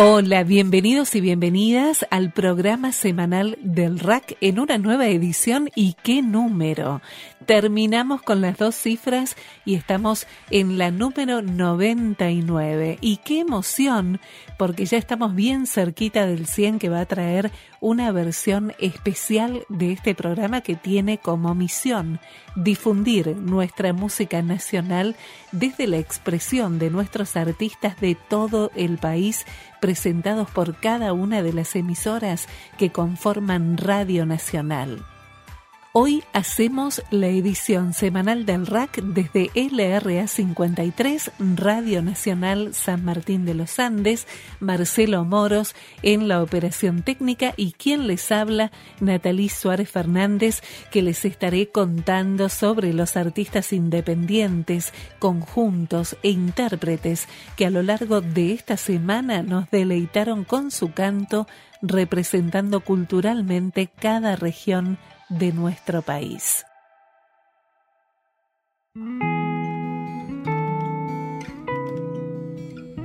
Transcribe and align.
Hola, 0.00 0.44
bienvenidos 0.44 1.16
y 1.16 1.20
bienvenidas 1.20 2.06
al 2.10 2.30
programa 2.30 2.92
semanal 2.92 3.58
del 3.60 3.98
RAC 3.98 4.36
en 4.40 4.60
una 4.60 4.78
nueva 4.78 5.08
edición 5.08 5.70
y 5.74 5.96
qué 6.04 6.22
número. 6.22 7.02
Terminamos 7.46 8.20
con 8.22 8.40
las 8.40 8.58
dos 8.58 8.74
cifras 8.74 9.36
y 9.64 9.76
estamos 9.76 10.26
en 10.50 10.76
la 10.76 10.90
número 10.90 11.40
99. 11.40 12.98
Y 13.00 13.18
qué 13.18 13.40
emoción, 13.40 14.20
porque 14.58 14.86
ya 14.86 14.98
estamos 14.98 15.34
bien 15.34 15.66
cerquita 15.66 16.26
del 16.26 16.46
100 16.46 16.78
que 16.80 16.88
va 16.88 17.00
a 17.00 17.06
traer 17.06 17.52
una 17.80 18.10
versión 18.10 18.74
especial 18.80 19.64
de 19.68 19.92
este 19.92 20.16
programa 20.16 20.62
que 20.62 20.74
tiene 20.74 21.18
como 21.18 21.54
misión 21.54 22.18
difundir 22.56 23.36
nuestra 23.36 23.92
música 23.92 24.42
nacional 24.42 25.14
desde 25.52 25.86
la 25.86 25.98
expresión 25.98 26.80
de 26.80 26.90
nuestros 26.90 27.36
artistas 27.36 28.00
de 28.00 28.16
todo 28.16 28.72
el 28.74 28.98
país 28.98 29.46
presentados 29.80 30.50
por 30.50 30.74
cada 30.80 31.12
una 31.12 31.40
de 31.42 31.52
las 31.52 31.76
emisoras 31.76 32.48
que 32.78 32.90
conforman 32.90 33.76
Radio 33.78 34.26
Nacional. 34.26 35.04
Hoy 35.92 36.22
hacemos 36.34 37.02
la 37.10 37.28
edición 37.28 37.94
semanal 37.94 38.44
del 38.44 38.66
RAC 38.66 39.00
desde 39.00 39.50
LRA 39.54 40.28
53, 40.28 41.30
Radio 41.56 42.02
Nacional 42.02 42.74
San 42.74 43.06
Martín 43.06 43.46
de 43.46 43.54
los 43.54 43.78
Andes, 43.78 44.26
Marcelo 44.60 45.24
Moros 45.24 45.74
en 46.02 46.28
la 46.28 46.42
operación 46.42 47.02
técnica 47.02 47.54
y 47.56 47.72
quien 47.72 48.06
les 48.06 48.30
habla, 48.30 48.70
Natalí 49.00 49.48
Suárez 49.48 49.90
Fernández, 49.90 50.62
que 50.90 51.00
les 51.00 51.24
estaré 51.24 51.70
contando 51.70 52.50
sobre 52.50 52.92
los 52.92 53.16
artistas 53.16 53.72
independientes, 53.72 54.92
conjuntos 55.18 56.18
e 56.22 56.28
intérpretes 56.28 57.28
que 57.56 57.64
a 57.64 57.70
lo 57.70 57.82
largo 57.82 58.20
de 58.20 58.52
esta 58.52 58.76
semana 58.76 59.42
nos 59.42 59.70
deleitaron 59.70 60.44
con 60.44 60.70
su 60.70 60.92
canto 60.92 61.48
representando 61.80 62.80
culturalmente 62.80 63.88
cada 63.98 64.36
región 64.36 64.98
de 65.28 65.52
nuestro 65.52 66.02
país. 66.02 66.64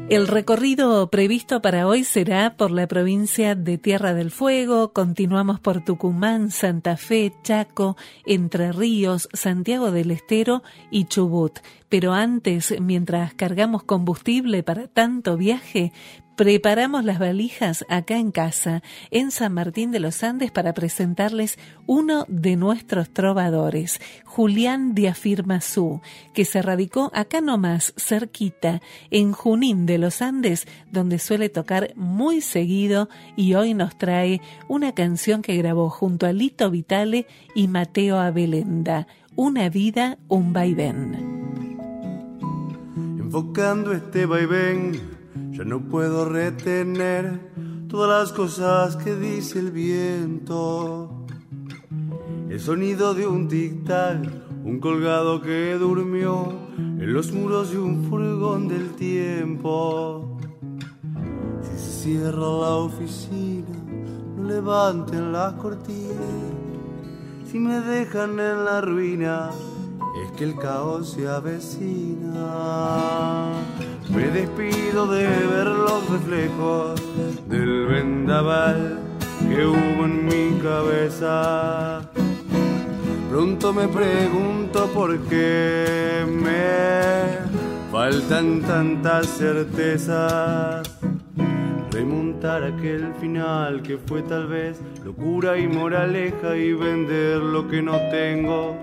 El 0.10 0.28
recorrido 0.28 1.10
previsto 1.10 1.62
para 1.62 1.88
hoy 1.88 2.04
será 2.04 2.56
por 2.56 2.70
la 2.70 2.88
provincia 2.88 3.56
de 3.56 3.80
Tierra 3.80 4.14
del 4.14 4.30
Fuego, 4.30 4.94
continuamos 4.94 5.60
por 5.60 5.84
Tucumán, 5.84 6.52
Santa 6.52 6.98
Fe, 6.98 7.34
Chaco, 7.42 7.98
Entre 8.26 8.72
Ríos, 8.74 9.28
Santiago 9.34 9.90
del 9.92 10.12
Estero 10.12 10.62
y 10.92 11.06
Chubut. 11.06 11.58
Pero 11.90 12.14
antes, 12.14 12.80
mientras 12.80 13.34
cargamos 13.34 13.84
combustible 13.84 14.62
para 14.62 14.88
tanto 14.88 15.36
viaje, 15.36 15.94
Preparamos 16.36 17.06
las 17.06 17.20
valijas 17.20 17.86
acá 17.90 18.18
en 18.18 18.32
casa, 18.32 18.82
en 19.12 19.30
San 19.30 19.54
Martín 19.54 19.92
de 19.92 20.00
los 20.00 20.24
Andes, 20.24 20.52
para 20.52 20.74
presentarles 20.74 21.60
uno 21.86 22.26
de 22.28 22.56
nuestros 22.56 23.12
trovadores, 23.12 24.02
Julián 24.26 24.96
de 24.96 25.10
Afirmazú, 25.10 26.02
que 26.34 26.44
se 26.46 26.64
radicó 26.64 27.12
acá 27.14 27.40
nomás, 27.40 27.94
cerquita, 27.98 28.82
en 29.12 29.32
Junín 29.32 29.86
de 29.86 30.00
los 30.00 30.24
Andes, 30.24 30.68
donde 30.92 31.20
suele 31.20 31.50
tocar 31.50 31.94
muy 31.96 32.42
seguido 32.42 33.10
y 33.36 33.54
hoy 33.54 33.76
nos 33.76 33.96
trae 33.96 34.42
una 34.68 34.94
canción 34.94 35.44
que 35.44 35.56
grabó 35.56 35.92
junto 35.92 36.26
a 36.26 36.34
Lito 36.34 36.72
Vitale 36.72 37.28
y 37.54 37.68
Mateo 37.68 38.18
Abelenda, 38.18 39.06
Una 39.36 39.70
vida, 39.70 40.18
un 40.30 40.52
vaivén. 40.52 41.44
Enfocando 43.20 43.94
este 43.94 44.26
vaivén 44.26 45.23
ya 45.54 45.64
no 45.64 45.82
puedo 45.82 46.26
retener 46.26 47.52
todas 47.88 48.22
las 48.24 48.34
cosas 48.34 48.98
que 48.98 49.16
dice 49.16 49.60
el 49.60 49.70
viento. 49.70 51.26
El 52.50 52.60
sonido 52.60 53.14
de 53.14 53.28
un 53.28 53.48
tic-tac, 53.48 54.32
un 54.64 54.80
colgado 54.80 55.42
que 55.44 55.76
durmió 55.76 56.54
en 56.78 57.14
los 57.14 57.32
muros 57.32 57.70
de 57.70 57.78
un 57.78 58.04
furgón 58.10 58.68
del 58.68 58.96
tiempo. 58.96 60.40
Si 61.62 61.78
se 61.78 61.92
cierra 62.04 62.40
la 62.40 62.76
oficina, 62.78 63.78
no 64.36 64.44
levanten 64.46 65.32
las 65.32 65.54
cortinas. 65.54 66.18
Si 67.46 67.60
me 67.60 67.80
dejan 67.80 68.40
en 68.40 68.66
la 68.66 68.82
ruina, 68.82 69.52
es 70.16 70.32
que 70.32 70.44
el 70.44 70.56
caos 70.56 71.12
se 71.12 71.28
avecina. 71.28 72.44
Me 74.14 74.28
despido 74.28 75.08
de 75.08 75.24
ver 75.26 75.68
los 75.68 76.10
reflejos 76.10 77.02
del 77.48 77.88
vendaval 77.88 79.00
que 79.50 79.66
hubo 79.66 80.06
en 80.06 80.26
mi 80.26 80.60
cabeza. 80.62 82.02
Pronto 83.30 83.74
me 83.74 83.88
pregunto 83.88 84.88
por 84.94 85.18
qué 85.22 86.24
me 86.28 87.92
faltan 87.92 88.62
tantas 88.62 89.28
certezas. 89.28 90.84
Remontar 91.92 92.64
aquel 92.64 93.14
final 93.20 93.82
que 93.82 93.98
fue 93.98 94.22
tal 94.24 94.48
vez 94.48 94.80
locura 95.04 95.58
y 95.58 95.68
moraleja 95.68 96.56
y 96.56 96.74
vender 96.74 97.38
lo 97.38 97.68
que 97.68 97.82
no 97.82 97.98
tengo 98.12 98.76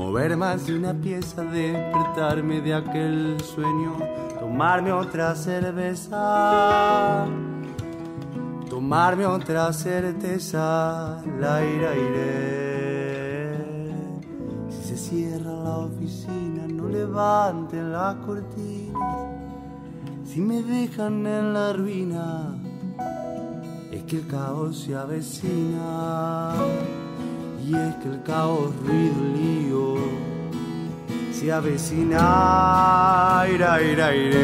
Mover 0.00 0.34
más 0.34 0.66
una 0.70 0.94
pieza, 0.94 1.42
despertarme 1.42 2.62
de 2.62 2.72
aquel 2.72 3.38
sueño, 3.42 3.98
tomarme 4.38 4.92
otra 4.92 5.34
cerveza, 5.34 7.26
tomarme 8.70 9.26
otra 9.26 9.70
certeza, 9.74 11.22
la 11.38 11.62
ira 11.62 11.94
iré. 11.94 13.58
Si 14.70 14.88
se 14.88 14.96
cierra 14.96 15.52
la 15.52 15.76
oficina, 15.80 16.66
no 16.66 16.88
levanten 16.88 17.92
las 17.92 18.14
cortinas. 18.24 19.26
Si 20.24 20.40
me 20.40 20.62
dejan 20.62 21.26
en 21.26 21.52
la 21.52 21.74
ruina, 21.74 22.58
es 23.92 24.02
que 24.04 24.16
el 24.16 24.26
caos 24.26 24.78
se 24.78 24.96
avecina. 24.96 26.54
Y 27.70 27.72
es 27.72 27.94
que 28.02 28.08
el 28.08 28.22
caos, 28.24 28.74
ruido, 28.84 29.22
lío 29.36 29.94
se 31.32 31.52
avecina. 31.52 32.18
Ira, 33.48 33.80
ira, 33.80 34.12
ira. 34.12 34.40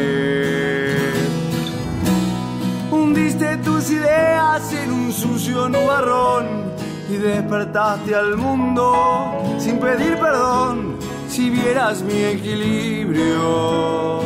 Hundiste 2.89 3.57
tus 3.57 3.91
ideas 3.91 4.71
en 4.71 4.93
un 4.93 5.11
sucio 5.11 5.67
nubarrón 5.67 6.71
y 7.09 7.15
despertaste 7.17 8.15
al 8.15 8.37
mundo 8.37 9.57
sin 9.59 9.77
pedir 9.77 10.17
perdón. 10.17 10.95
Si 11.27 11.49
vieras 11.49 12.03
mi 12.03 12.23
equilibrio, 12.23 14.21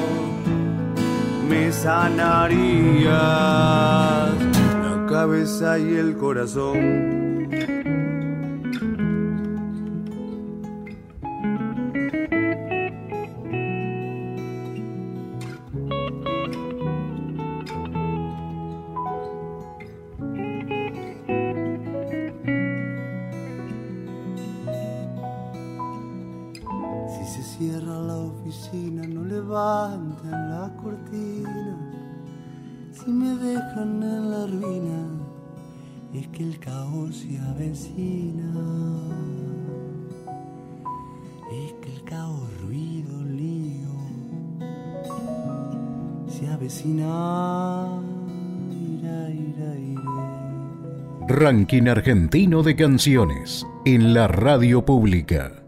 me 1.50 1.72
sanarías 1.72 3.10
la 4.84 5.08
cabeza 5.10 5.80
y 5.80 5.96
el 5.96 6.16
corazón. 6.18 7.21
Que 36.32 36.44
el 36.44 36.60
caos 36.60 37.18
se 37.18 37.38
avecina. 37.40 38.54
Es 41.52 41.74
que 41.82 41.94
el 41.94 42.04
caos, 42.04 42.50
ruido, 42.62 43.24
lío, 43.24 43.90
se 46.28 46.48
avecina. 46.48 47.88
Ira, 48.72 49.30
ira, 49.30 49.78
ira. 49.78 51.28
Ranking 51.28 51.88
argentino 51.88 52.64
de 52.64 52.76
canciones 52.76 53.66
en 53.86 54.14
la 54.14 54.28
radio 54.28 54.86
pública. 54.86 55.61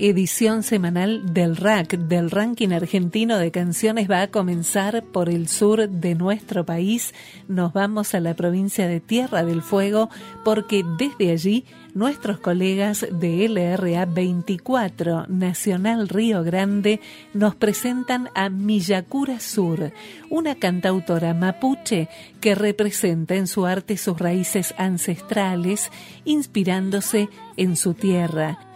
Edición 0.00 0.62
semanal 0.62 1.34
del 1.34 1.56
RAC, 1.56 1.98
del 1.98 2.30
ranking 2.30 2.70
argentino 2.70 3.38
de 3.38 3.50
canciones, 3.50 4.10
va 4.10 4.22
a 4.22 4.30
comenzar 4.30 5.04
por 5.04 5.28
el 5.28 5.46
sur 5.48 5.88
de 5.88 6.14
nuestro 6.14 6.64
país. 6.64 7.12
Nos 7.48 7.74
vamos 7.74 8.14
a 8.14 8.20
la 8.20 8.34
provincia 8.34 8.88
de 8.88 9.00
Tierra 9.00 9.44
del 9.44 9.60
Fuego 9.60 10.08
porque 10.42 10.84
desde 10.98 11.32
allí 11.32 11.64
nuestros 11.94 12.38
colegas 12.38 13.06
de 13.12 13.48
LRA 13.48 14.06
24 14.06 15.26
Nacional 15.28 16.08
Río 16.08 16.42
Grande 16.44 17.00
nos 17.34 17.54
presentan 17.54 18.30
a 18.34 18.48
Miyakura 18.48 19.38
Sur, 19.38 19.92
una 20.30 20.54
cantautora 20.54 21.34
mapuche 21.34 22.08
que 22.40 22.54
representa 22.54 23.34
en 23.34 23.46
su 23.46 23.66
arte 23.66 23.96
sus 23.96 24.18
raíces 24.18 24.74
ancestrales, 24.78 25.90
inspirándose 26.24 27.28
en 27.56 27.76
su 27.76 27.94
tierra 27.94 28.69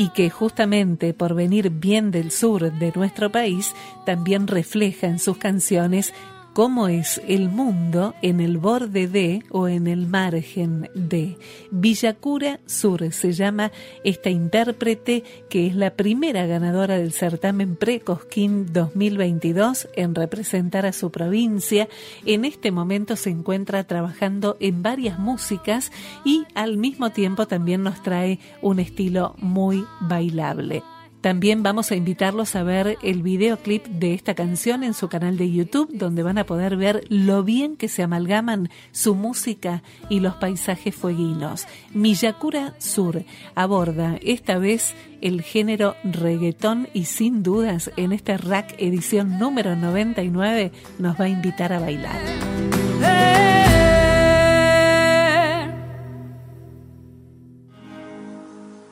y 0.00 0.08
que 0.08 0.30
justamente 0.30 1.12
por 1.12 1.34
venir 1.34 1.68
bien 1.68 2.10
del 2.10 2.30
sur 2.30 2.72
de 2.72 2.90
nuestro 2.96 3.30
país 3.30 3.74
también 4.06 4.46
refleja 4.46 5.08
en 5.08 5.18
sus 5.18 5.36
canciones 5.36 6.14
cómo 6.52 6.88
es 6.88 7.20
el 7.26 7.48
mundo 7.48 8.14
en 8.22 8.40
el 8.40 8.58
borde 8.58 9.06
de 9.08 9.42
o 9.50 9.68
en 9.68 9.86
el 9.86 10.06
margen 10.06 10.90
de. 10.94 11.36
Villacura 11.70 12.60
Sur 12.66 13.12
se 13.12 13.32
llama 13.32 13.72
esta 14.04 14.30
intérprete 14.30 15.24
que 15.48 15.66
es 15.66 15.74
la 15.74 15.94
primera 15.94 16.46
ganadora 16.46 16.98
del 16.98 17.12
certamen 17.12 17.76
Precosquín 17.76 18.72
2022 18.72 19.88
en 19.94 20.14
representar 20.14 20.86
a 20.86 20.92
su 20.92 21.10
provincia. 21.10 21.88
En 22.26 22.44
este 22.44 22.70
momento 22.70 23.16
se 23.16 23.30
encuentra 23.30 23.84
trabajando 23.84 24.56
en 24.60 24.82
varias 24.82 25.18
músicas 25.18 25.92
y 26.24 26.44
al 26.54 26.76
mismo 26.76 27.10
tiempo 27.10 27.46
también 27.46 27.82
nos 27.82 28.02
trae 28.02 28.38
un 28.62 28.80
estilo 28.80 29.34
muy 29.38 29.84
bailable. 30.00 30.82
También 31.20 31.62
vamos 31.62 31.90
a 31.90 31.96
invitarlos 31.96 32.56
a 32.56 32.62
ver 32.62 32.96
el 33.02 33.22
videoclip 33.22 33.86
de 33.86 34.14
esta 34.14 34.34
canción 34.34 34.82
en 34.82 34.94
su 34.94 35.08
canal 35.08 35.36
de 35.36 35.50
YouTube, 35.50 35.90
donde 35.92 36.22
van 36.22 36.38
a 36.38 36.46
poder 36.46 36.76
ver 36.76 37.04
lo 37.08 37.44
bien 37.44 37.76
que 37.76 37.88
se 37.88 38.02
amalgaman 38.02 38.70
su 38.92 39.14
música 39.14 39.82
y 40.08 40.20
los 40.20 40.34
paisajes 40.36 40.94
fueguinos. 40.94 41.66
Miyakura 41.92 42.74
Sur 42.78 43.24
aborda 43.54 44.18
esta 44.22 44.58
vez 44.58 44.94
el 45.20 45.42
género 45.42 45.94
reggaetón 46.04 46.88
y 46.94 47.04
sin 47.04 47.42
dudas 47.42 47.90
en 47.96 48.12
este 48.12 48.38
rack 48.38 48.74
edición 48.78 49.38
número 49.38 49.76
99 49.76 50.72
nos 50.98 51.20
va 51.20 51.24
a 51.26 51.28
invitar 51.28 51.72
a 51.72 51.80
bailar. 51.80 53.49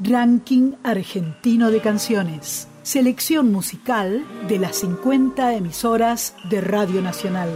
Ranking 0.08 0.72
Argentino 0.84 1.70
de 1.70 1.80
Canciones. 1.80 2.66
Selección 2.82 3.52
musical 3.52 4.24
de 4.48 4.58
las 4.58 4.76
50 4.76 5.54
emisoras 5.54 6.34
de 6.48 6.62
Radio 6.62 7.02
Nacional. 7.02 7.50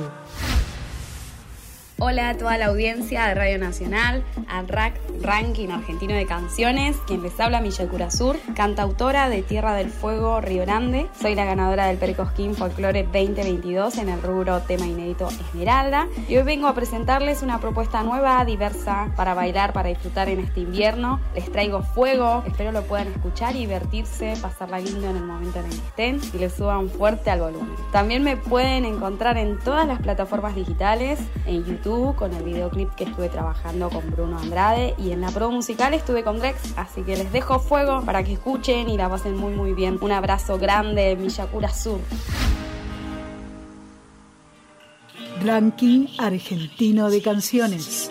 Hola 2.04 2.30
a 2.30 2.36
toda 2.36 2.58
la 2.58 2.66
audiencia 2.66 3.28
de 3.28 3.34
Radio 3.36 3.58
Nacional, 3.60 4.24
al 4.48 4.66
RAC 4.66 5.00
Ranking 5.20 5.68
Argentino 5.68 6.16
de 6.16 6.26
Canciones, 6.26 6.96
quien 7.06 7.22
les 7.22 7.38
habla 7.38 7.60
Miyakura 7.60 8.10
Sur, 8.10 8.36
cantautora 8.56 9.28
de 9.28 9.42
Tierra 9.42 9.74
del 9.74 9.88
Fuego, 9.88 10.40
Río 10.40 10.62
Grande. 10.62 11.06
Soy 11.20 11.36
la 11.36 11.44
ganadora 11.44 11.86
del 11.86 11.98
Pericosquín 11.98 12.56
Folklore 12.56 13.04
2022 13.04 13.98
en 13.98 14.08
el 14.08 14.20
rubro 14.20 14.62
tema 14.62 14.84
inédito 14.84 15.28
Esmeralda. 15.28 16.08
Y 16.28 16.38
hoy 16.38 16.42
vengo 16.42 16.66
a 16.66 16.74
presentarles 16.74 17.40
una 17.40 17.60
propuesta 17.60 18.02
nueva, 18.02 18.44
diversa, 18.44 19.12
para 19.14 19.34
bailar, 19.34 19.72
para 19.72 19.90
disfrutar 19.90 20.28
en 20.28 20.40
este 20.40 20.58
invierno. 20.58 21.20
Les 21.36 21.52
traigo 21.52 21.82
fuego, 21.82 22.42
espero 22.48 22.72
lo 22.72 22.82
puedan 22.82 23.06
escuchar 23.12 23.54
y 23.54 23.60
divertirse, 23.60 24.34
pasarla 24.42 24.80
lindo 24.80 25.08
en 25.08 25.18
el 25.18 25.22
momento 25.22 25.60
en 25.60 25.66
el 25.66 25.70
que 25.70 25.86
estén 25.86 26.20
y 26.34 26.38
les 26.38 26.52
suban 26.52 26.88
fuerte 26.90 27.30
al 27.30 27.42
volumen. 27.42 27.76
También 27.92 28.24
me 28.24 28.36
pueden 28.36 28.86
encontrar 28.86 29.38
en 29.38 29.56
todas 29.60 29.86
las 29.86 30.02
plataformas 30.02 30.56
digitales, 30.56 31.20
en 31.46 31.64
YouTube 31.64 31.91
con 32.16 32.32
el 32.32 32.42
videoclip 32.42 32.94
que 32.94 33.04
estuve 33.04 33.28
trabajando 33.28 33.90
con 33.90 34.10
Bruno 34.10 34.38
Andrade 34.38 34.94
y 34.98 35.10
en 35.12 35.20
la 35.20 35.30
pro 35.30 35.50
musical 35.50 35.92
estuve 35.92 36.24
con 36.24 36.38
Drex, 36.38 36.72
así 36.76 37.02
que 37.02 37.16
les 37.16 37.30
dejo 37.32 37.58
fuego 37.58 38.02
para 38.02 38.24
que 38.24 38.32
escuchen 38.32 38.88
y 38.88 38.96
la 38.96 39.10
pasen 39.10 39.36
muy 39.36 39.52
muy 39.52 39.74
bien. 39.74 39.98
Un 40.00 40.12
abrazo 40.12 40.58
grande, 40.58 41.14
Miyakura 41.16 41.68
Sur. 41.68 42.00
Ranking 45.44 46.06
Argentino 46.18 47.10
de 47.10 47.20
Canciones. 47.20 48.10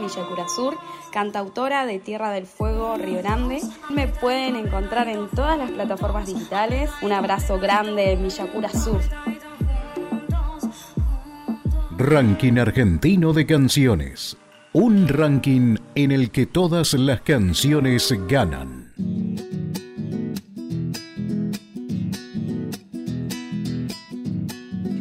Milla 0.00 0.48
Sur, 0.48 0.76
cantautora 1.12 1.86
de 1.86 1.98
Tierra 1.98 2.30
del 2.30 2.46
Fuego, 2.46 2.96
Río 2.96 3.18
Grande. 3.18 3.60
Me 3.90 4.08
pueden 4.08 4.56
encontrar 4.56 5.08
en 5.08 5.28
todas 5.28 5.58
las 5.58 5.70
plataformas 5.70 6.26
digitales. 6.26 6.90
Un 7.02 7.12
abrazo 7.12 7.58
grande, 7.58 8.16
Milla 8.16 8.46
Sur. 8.72 9.00
Ranking 11.98 12.58
Argentino 12.58 13.34
de 13.34 13.44
Canciones. 13.44 14.38
Un 14.72 15.06
ranking 15.06 15.76
en 15.94 16.12
el 16.12 16.30
que 16.30 16.46
todas 16.46 16.94
las 16.94 17.20
canciones 17.20 18.14
ganan. 18.26 18.79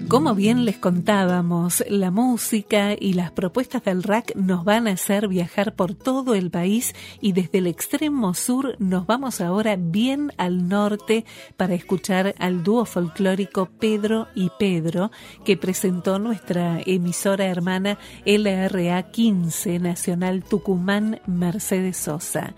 Como 0.09 0.33
bien 0.33 0.65
les 0.65 0.79
contábamos, 0.79 1.83
la 1.87 2.09
música 2.09 2.95
y 2.99 3.13
las 3.13 3.29
propuestas 3.29 3.83
del 3.83 4.01
rack 4.01 4.35
nos 4.35 4.65
van 4.65 4.87
a 4.87 4.93
hacer 4.93 5.27
viajar 5.27 5.75
por 5.75 5.93
todo 5.93 6.33
el 6.33 6.49
país 6.49 6.95
y 7.21 7.33
desde 7.33 7.59
el 7.59 7.67
extremo 7.67 8.33
sur 8.33 8.75
nos 8.79 9.05
vamos 9.05 9.39
ahora 9.39 9.75
bien 9.77 10.33
al 10.37 10.67
norte 10.67 11.25
para 11.57 11.75
escuchar 11.75 12.33
al 12.39 12.63
dúo 12.63 12.85
folclórico 12.85 13.67
Pedro 13.67 14.27
y 14.33 14.49
Pedro 14.57 15.11
que 15.45 15.57
presentó 15.57 16.17
nuestra 16.17 16.81
emisora 16.87 17.45
hermana 17.45 17.99
LRA 18.25 19.11
15 19.11 19.77
Nacional 19.77 20.43
Tucumán 20.43 21.21
Mercedes 21.27 21.97
Sosa. 21.97 22.55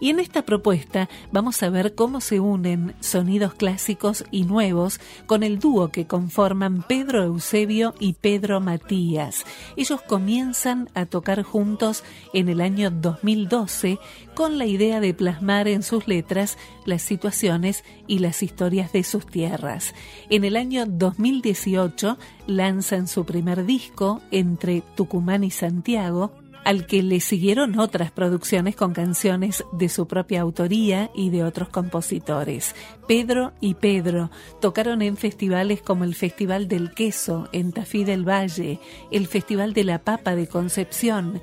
Y 0.00 0.08
en 0.08 0.18
esta 0.18 0.42
propuesta 0.42 1.10
vamos 1.30 1.62
a 1.62 1.68
ver 1.68 1.94
cómo 1.94 2.22
se 2.22 2.40
unen 2.40 2.94
sonidos 3.00 3.54
clásicos 3.54 4.24
y 4.30 4.44
nuevos 4.44 4.98
con 5.26 5.42
el 5.42 5.58
dúo 5.58 5.90
que 5.90 6.06
conforman 6.06 6.82
Pedro 6.82 7.22
Eusebio 7.22 7.94
y 8.00 8.14
Pedro 8.14 8.60
Matías. 8.60 9.44
Ellos 9.76 10.00
comienzan 10.00 10.88
a 10.94 11.04
tocar 11.04 11.42
juntos 11.42 12.02
en 12.32 12.48
el 12.48 12.62
año 12.62 12.90
2012 12.90 13.98
con 14.34 14.56
la 14.56 14.64
idea 14.64 15.00
de 15.00 15.12
plasmar 15.12 15.68
en 15.68 15.82
sus 15.82 16.08
letras 16.08 16.56
las 16.86 17.02
situaciones 17.02 17.84
y 18.06 18.20
las 18.20 18.42
historias 18.42 18.92
de 18.92 19.04
sus 19.04 19.26
tierras. 19.26 19.94
En 20.30 20.44
el 20.44 20.56
año 20.56 20.86
2018 20.86 22.16
lanzan 22.46 23.06
su 23.06 23.26
primer 23.26 23.66
disco 23.66 24.22
entre 24.30 24.82
Tucumán 24.96 25.44
y 25.44 25.50
Santiago 25.50 26.32
al 26.64 26.86
que 26.86 27.02
le 27.02 27.20
siguieron 27.20 27.78
otras 27.78 28.10
producciones 28.10 28.76
con 28.76 28.92
canciones 28.92 29.64
de 29.72 29.88
su 29.88 30.06
propia 30.06 30.42
autoría 30.42 31.10
y 31.14 31.30
de 31.30 31.44
otros 31.44 31.68
compositores. 31.68 32.74
Pedro 33.06 33.52
y 33.60 33.74
Pedro 33.74 34.30
tocaron 34.60 35.02
en 35.02 35.16
festivales 35.16 35.82
como 35.82 36.04
el 36.04 36.14
Festival 36.14 36.68
del 36.68 36.92
Queso 36.92 37.48
en 37.52 37.72
Tafí 37.72 38.04
del 38.04 38.28
Valle, 38.28 38.78
el 39.10 39.26
Festival 39.26 39.72
de 39.72 39.84
la 39.84 39.98
Papa 39.98 40.34
de 40.34 40.46
Concepción, 40.46 41.40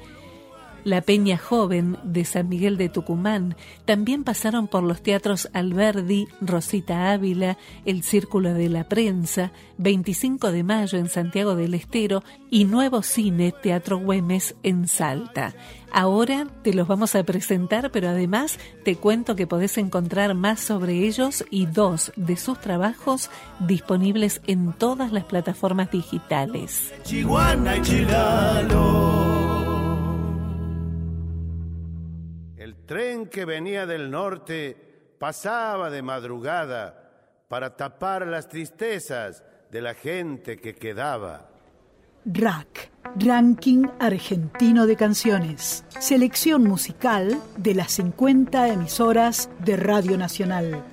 la 0.87 1.01
Peña 1.01 1.37
Joven 1.37 1.97
de 2.03 2.23
San 2.23 2.47
Miguel 2.47 2.77
de 2.77 2.87
Tucumán. 2.87 3.57
También 3.83 4.23
pasaron 4.23 4.67
por 4.67 4.83
los 4.83 5.03
teatros 5.03 5.49
Alberdi, 5.51 6.29
Rosita 6.39 7.11
Ávila, 7.11 7.57
el 7.83 8.03
Círculo 8.03 8.53
de 8.53 8.69
la 8.69 8.87
Prensa, 8.87 9.51
25 9.79 10.53
de 10.53 10.63
Mayo 10.63 10.97
en 10.97 11.09
Santiago 11.09 11.55
del 11.55 11.73
Estero 11.73 12.23
y 12.49 12.63
Nuevo 12.63 13.01
Cine 13.01 13.51
Teatro 13.51 13.99
Güemes 13.99 14.55
en 14.63 14.87
Salta. 14.87 15.53
Ahora 15.91 16.47
te 16.63 16.73
los 16.73 16.87
vamos 16.87 17.15
a 17.15 17.23
presentar, 17.23 17.91
pero 17.91 18.07
además 18.07 18.57
te 18.85 18.95
cuento 18.95 19.35
que 19.35 19.45
podés 19.45 19.77
encontrar 19.77 20.35
más 20.35 20.61
sobre 20.61 21.05
ellos 21.05 21.43
y 21.49 21.65
dos 21.65 22.13
de 22.15 22.37
sus 22.37 22.61
trabajos 22.61 23.29
disponibles 23.59 24.41
en 24.47 24.71
todas 24.71 25.11
las 25.11 25.25
plataformas 25.25 25.91
digitales. 25.91 26.93
Chihuahua 27.03 27.75
y 27.75 27.81
Chilalo. 27.81 29.36
Que 33.29 33.45
venía 33.45 33.85
del 33.85 34.11
norte 34.11 34.75
pasaba 35.19 35.89
de 35.89 36.01
madrugada 36.01 37.45
para 37.47 37.75
tapar 37.75 38.27
las 38.27 38.47
tristezas 38.47 39.43
de 39.71 39.81
la 39.81 39.93
gente 39.93 40.57
que 40.57 40.75
quedaba. 40.75 41.49
RAC, 42.25 42.91
Ranking 43.15 43.85
Argentino 43.99 44.85
de 44.85 44.97
Canciones. 44.97 45.85
Selección 45.99 46.63
musical 46.63 47.41
de 47.55 47.73
las 47.73 47.93
50 47.93 48.67
emisoras 48.67 49.49
de 49.59 49.77
Radio 49.77 50.17
Nacional. 50.17 50.83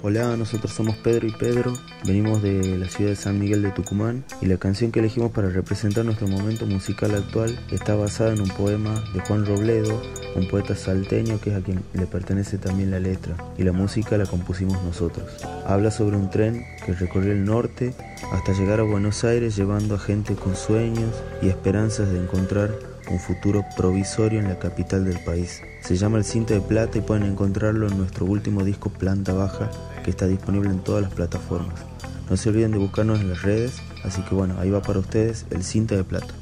Hola, 0.00 0.36
nosotros 0.36 0.72
somos 0.72 0.96
Pedro 0.98 1.26
y 1.26 1.32
Pedro, 1.32 1.72
venimos 2.06 2.40
de 2.40 2.78
la 2.78 2.88
ciudad 2.88 3.10
de 3.10 3.16
San 3.16 3.40
Miguel 3.40 3.62
de 3.62 3.72
Tucumán 3.72 4.24
y 4.40 4.46
la 4.46 4.56
canción 4.56 4.92
que 4.92 5.00
elegimos 5.00 5.32
para 5.32 5.48
representar 5.48 6.04
nuestro 6.04 6.28
momento 6.28 6.66
musical 6.66 7.16
actual 7.16 7.58
está 7.72 7.96
basada 7.96 8.32
en 8.32 8.40
un 8.40 8.48
poema 8.48 8.94
de 9.12 9.18
Juan 9.18 9.44
Robledo, 9.44 10.00
un 10.36 10.46
poeta 10.46 10.76
salteño 10.76 11.40
que 11.40 11.50
es 11.50 11.56
a 11.56 11.62
quien 11.62 11.82
le 11.94 12.06
pertenece 12.06 12.58
también 12.58 12.92
la 12.92 13.00
letra 13.00 13.34
y 13.58 13.64
la 13.64 13.72
música 13.72 14.16
la 14.16 14.26
compusimos 14.26 14.80
nosotros. 14.84 15.26
Habla 15.66 15.90
sobre 15.90 16.16
un 16.16 16.30
tren 16.30 16.64
que 16.86 16.92
recorrió 16.92 17.32
el 17.32 17.44
norte 17.44 17.92
hasta 18.32 18.52
llegar 18.52 18.78
a 18.78 18.84
Buenos 18.84 19.24
Aires 19.24 19.56
llevando 19.56 19.96
a 19.96 19.98
gente 19.98 20.36
con 20.36 20.54
sueños 20.54 21.12
y 21.42 21.48
esperanzas 21.48 22.08
de 22.12 22.22
encontrar 22.22 22.70
un 23.10 23.18
futuro 23.18 23.64
provisorio 23.76 24.40
en 24.40 24.48
la 24.48 24.58
capital 24.58 25.04
del 25.04 25.18
país. 25.20 25.62
Se 25.82 25.96
llama 25.96 26.18
El 26.18 26.24
Cinto 26.24 26.54
de 26.54 26.60
Plata 26.60 26.98
y 26.98 27.02
pueden 27.02 27.24
encontrarlo 27.24 27.88
en 27.88 27.96
nuestro 27.96 28.26
último 28.26 28.64
disco 28.64 28.90
Planta 28.90 29.32
Baja 29.32 29.70
que 30.04 30.10
está 30.10 30.26
disponible 30.26 30.70
en 30.70 30.80
todas 30.80 31.02
las 31.02 31.12
plataformas. 31.12 31.80
No 32.28 32.36
se 32.36 32.50
olviden 32.50 32.72
de 32.72 32.78
buscarnos 32.78 33.20
en 33.20 33.30
las 33.30 33.42
redes, 33.42 33.80
así 34.04 34.22
que 34.22 34.34
bueno, 34.34 34.56
ahí 34.58 34.70
va 34.70 34.82
para 34.82 34.98
ustedes 34.98 35.46
El 35.50 35.64
Cinto 35.64 35.96
de 35.96 36.04
Plata. 36.04 36.34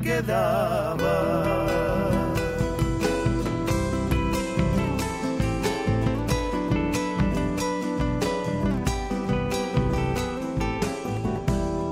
Quedaba. 0.00 1.16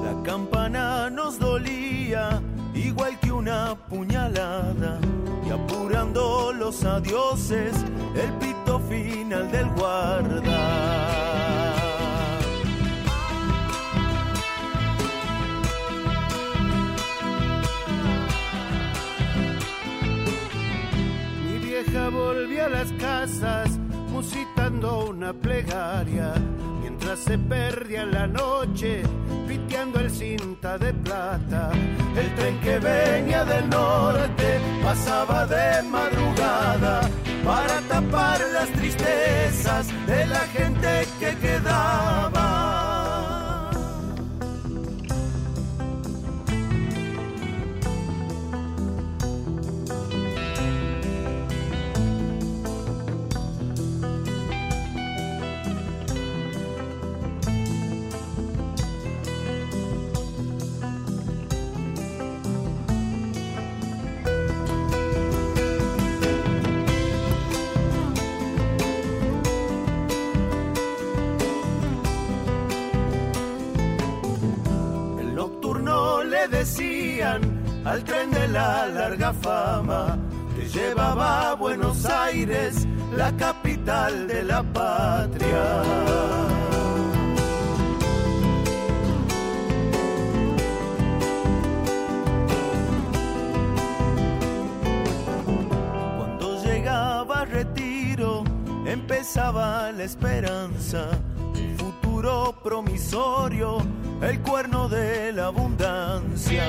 La 0.04 0.22
campana 0.24 1.10
nos 1.10 1.38
dolía 1.38 2.40
igual 2.74 3.18
que 3.20 3.32
una 3.32 3.74
puñalada 3.88 4.98
y 5.46 5.50
apurando 5.50 6.52
los 6.52 6.84
adioses 6.84 7.74
el 8.14 8.32
pito 8.34 8.80
final 8.80 9.50
del 9.50 9.68
casas 23.28 23.78
musitando 24.10 25.10
una 25.10 25.32
plegaria 25.32 26.32
mientras 26.80 27.18
se 27.20 27.38
perdía 27.38 28.04
la 28.06 28.26
noche 28.26 29.02
piteando 29.46 30.00
el 30.00 30.10
cinta 30.10 30.78
de 30.78 30.92
plata. 30.92 31.70
El 32.16 32.34
tren 32.34 32.60
que 32.60 32.78
venía 32.78 33.44
del 33.44 33.68
norte 33.68 34.60
pasaba 34.82 35.46
de 35.46 35.82
madrugada 35.82 37.00
para 37.44 37.80
tapar 37.88 38.40
las 38.52 38.68
tristezas 38.70 39.88
de 40.06 40.26
la 40.26 40.40
gente 40.56 41.06
que 41.20 41.36
quedaba. 41.36 42.47
Decían 76.68 77.40
al 77.84 78.04
tren 78.04 78.30
de 78.30 78.48
la 78.48 78.86
larga 78.86 79.32
fama. 79.32 80.18
Te 80.54 80.68
llevaba 80.68 81.50
a 81.50 81.54
Buenos 81.54 82.04
Aires, 82.04 82.86
la 83.16 83.32
capital 83.36 84.26
de 84.26 84.42
la 84.42 84.62
patria. 84.62 85.82
Cuando 96.16 96.64
llegaba 96.64 97.44
retiro, 97.46 98.44
empezaba 98.84 99.90
la 99.92 100.04
esperanza, 100.04 101.08
futuro 102.18 102.52
promisorio, 102.64 103.78
el 104.20 104.40
cuerno 104.40 104.88
de 104.88 105.32
la 105.32 105.46
abundancia. 105.46 106.64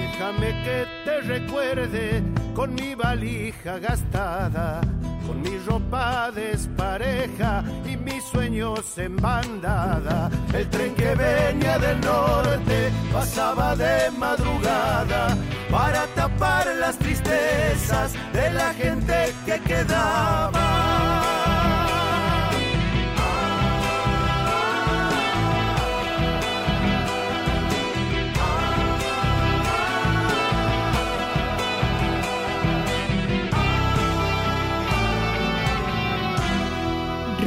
Déjame 0.00 0.48
que 0.64 0.86
te 1.06 1.20
recuerde 1.22 2.22
con 2.54 2.74
mi 2.74 2.94
valija 2.94 3.78
gastada, 3.78 4.82
con 5.26 5.42
mi 5.42 5.58
ropa 5.66 6.30
despareja 6.30 7.64
y 7.84 7.96
mis 7.96 8.22
sueños 8.24 8.98
en 8.98 9.16
bandada. 9.16 10.30
El 10.52 10.68
tren 10.70 10.94
que 10.94 11.14
venía 11.14 11.78
del 11.78 12.00
norte 12.00 12.90
pasaba 13.12 13.76
de 13.76 14.10
madrugada 14.18 15.36
para 15.70 16.06
tapar 16.14 16.66
las 16.76 16.98
tristezas 16.98 18.12
de 18.32 18.50
la 18.52 18.72
gente 18.74 19.34
que 19.46 19.60
quedaba. 19.60 21.33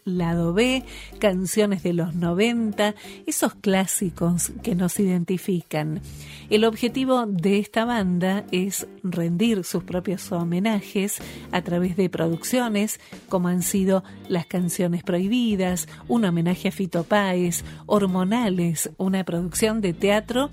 B, 0.54 0.84
canciones 1.20 1.84
de 1.84 1.94
los 1.94 2.16
90, 2.16 2.96
esos 3.26 3.56
clásicos 3.56 4.52
que 4.64 4.76
nos 4.76 5.00
identifican. 5.00 6.02
El 6.50 6.66
objetivo 6.66 7.26
de 7.26 7.60
esta 7.60 7.86
banda 7.86 8.46
es 8.52 8.88
rendir 9.04 9.64
sus 9.64 9.84
propios 9.84 10.32
homenajes 10.32 11.20
a 11.52 11.62
través 11.62 11.96
de 11.96 12.10
producciones 12.10 13.00
como 13.30 13.48
han 13.48 13.62
sido 13.62 14.04
Las 14.30 14.46
canciones 14.46 15.04
prohibidas, 15.04 15.88
un 16.08 16.26
homenaje 16.26 16.68
a 16.68 16.72
Fito 16.72 17.04
Páez, 17.04 17.64
Hormonales, 17.86 18.90
una 18.98 19.24
producción 19.24 19.82
de 19.82 19.94
teatro 19.94 20.50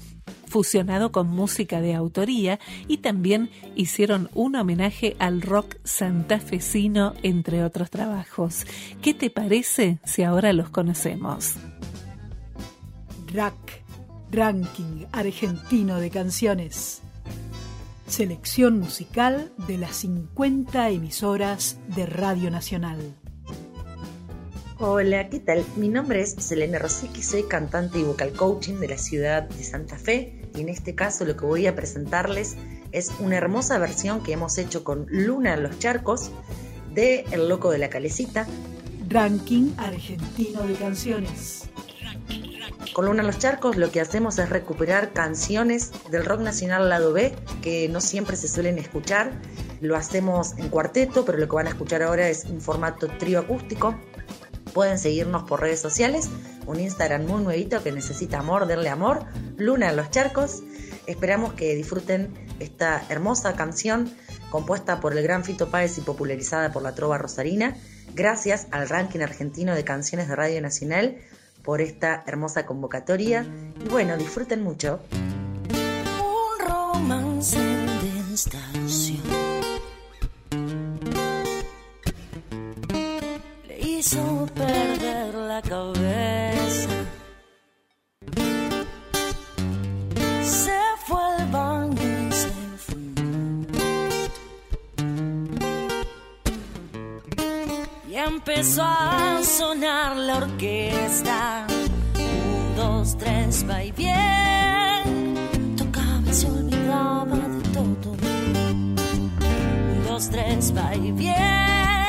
fusionado 0.46 1.12
con 1.12 1.28
música 1.28 1.80
de 1.80 1.94
autoría 1.94 2.60
y 2.86 2.98
también 2.98 3.50
hicieron 3.74 4.28
un 4.34 4.56
homenaje 4.56 5.16
al 5.18 5.40
rock 5.40 5.76
santafesino 5.82 7.14
entre 7.22 7.64
otros 7.64 7.90
trabajos. 7.90 8.66
¿Qué 9.00 9.14
te 9.14 9.30
parece 9.30 9.98
si 10.04 10.22
ahora 10.22 10.52
los 10.52 10.68
conocemos? 10.68 11.54
RAC, 13.32 13.82
Ranking 14.30 15.06
Argentino 15.12 15.98
de 15.98 16.10
Canciones. 16.10 17.00
Selección 18.06 18.78
musical 18.78 19.52
de 19.66 19.78
las 19.78 19.96
50 19.96 20.90
emisoras 20.90 21.78
de 21.96 22.04
Radio 22.04 22.50
Nacional. 22.50 23.16
Hola, 24.78 25.28
¿qué 25.28 25.38
tal? 25.38 25.64
Mi 25.76 25.88
nombre 25.88 26.22
es 26.22 26.30
Selena 26.38 26.78
Rosicky, 26.78 27.22
soy 27.22 27.44
cantante 27.44 27.98
y 27.98 28.04
vocal 28.04 28.32
coaching 28.32 28.76
de 28.80 28.88
la 28.88 28.98
ciudad 28.98 29.42
de 29.42 29.62
Santa 29.62 29.96
Fe 29.96 30.42
y 30.56 30.62
en 30.62 30.68
este 30.68 30.94
caso 30.94 31.24
lo 31.24 31.36
que 31.36 31.44
voy 31.44 31.66
a 31.66 31.74
presentarles 31.74 32.56
es 32.90 33.10
una 33.20 33.36
hermosa 33.36 33.78
versión 33.78 34.22
que 34.22 34.32
hemos 34.32 34.56
hecho 34.58 34.82
con 34.82 35.06
Luna 35.10 35.54
en 35.54 35.62
los 35.62 35.78
charcos 35.78 36.30
de 36.94 37.24
El 37.30 37.48
Loco 37.48 37.70
de 37.70 37.78
la 37.78 37.90
Calecita. 37.90 38.46
Ranking 39.08 39.72
Argentino 39.76 40.62
de 40.62 40.74
Canciones. 40.74 41.68
Con 42.92 43.06
Luna 43.06 43.20
en 43.20 43.26
los 43.26 43.38
Charcos 43.38 43.76
lo 43.76 43.90
que 43.90 44.00
hacemos 44.00 44.38
es 44.38 44.48
recuperar 44.48 45.12
canciones 45.12 45.92
del 46.10 46.24
rock 46.24 46.40
nacional 46.40 46.88
lado 46.88 47.12
B 47.12 47.34
que 47.62 47.88
no 47.88 48.00
siempre 48.00 48.36
se 48.36 48.48
suelen 48.48 48.78
escuchar. 48.78 49.32
Lo 49.80 49.96
hacemos 49.96 50.56
en 50.58 50.68
cuarteto, 50.68 51.24
pero 51.24 51.38
lo 51.38 51.48
que 51.48 51.56
van 51.56 51.66
a 51.66 51.70
escuchar 51.70 52.02
ahora 52.02 52.28
es 52.28 52.44
un 52.44 52.60
formato 52.60 53.08
trío 53.18 53.40
acústico. 53.40 53.94
Pueden 54.74 54.98
seguirnos 54.98 55.42
por 55.44 55.60
redes 55.60 55.80
sociales, 55.80 56.28
un 56.66 56.80
Instagram 56.80 57.26
muy 57.26 57.42
nuevito 57.42 57.82
que 57.82 57.92
necesita 57.92 58.38
amor, 58.38 58.66
denle 58.66 58.88
amor, 58.88 59.24
Luna 59.56 59.90
en 59.90 59.96
los 59.96 60.10
Charcos. 60.10 60.62
Esperamos 61.06 61.52
que 61.54 61.74
disfruten 61.74 62.32
esta 62.60 63.02
hermosa 63.08 63.54
canción 63.54 64.10
compuesta 64.50 65.00
por 65.00 65.16
el 65.16 65.22
gran 65.22 65.44
Fito 65.44 65.70
Páez 65.70 65.98
y 65.98 66.02
popularizada 66.02 66.72
por 66.72 66.82
la 66.82 66.94
Trova 66.94 67.18
Rosarina, 67.18 67.76
gracias 68.14 68.66
al 68.70 68.88
ranking 68.88 69.20
argentino 69.20 69.74
de 69.74 69.84
canciones 69.84 70.28
de 70.28 70.36
Radio 70.36 70.60
Nacional 70.62 71.18
por 71.62 71.80
esta 71.80 72.22
hermosa 72.26 72.66
convocatoria. 72.66 73.46
Y 73.84 73.88
bueno, 73.88 74.16
disfruten 74.16 74.62
mucho. 74.62 75.00
Un 75.70 76.66
romance 76.66 77.58
de 77.58 78.34
estación 78.34 79.51
hizo 84.12 84.46
perder 84.54 85.34
la 85.34 85.62
cabeza. 85.62 86.88
Se 90.42 90.80
fue 91.06 91.22
al 91.38 91.50
baño 91.50 92.28
y 92.28 92.32
se 92.32 92.52
Y 98.10 98.14
empezó 98.16 98.82
a 98.82 99.40
sonar 99.42 100.16
la 100.16 100.36
orquesta. 100.36 101.66
Un, 102.18 102.76
dos, 102.76 103.16
tres, 103.16 103.64
va 103.68 103.82
y 103.82 103.92
bien. 103.92 105.74
Tocaba 105.76 106.30
y 106.30 106.34
se 106.34 106.46
olvidaba 106.50 107.36
de 107.36 107.62
todo. 107.72 108.12
Un, 108.12 110.04
dos, 110.06 110.28
tres, 110.28 110.74
va 110.76 110.94
y 110.94 111.12
bien. 111.12 112.01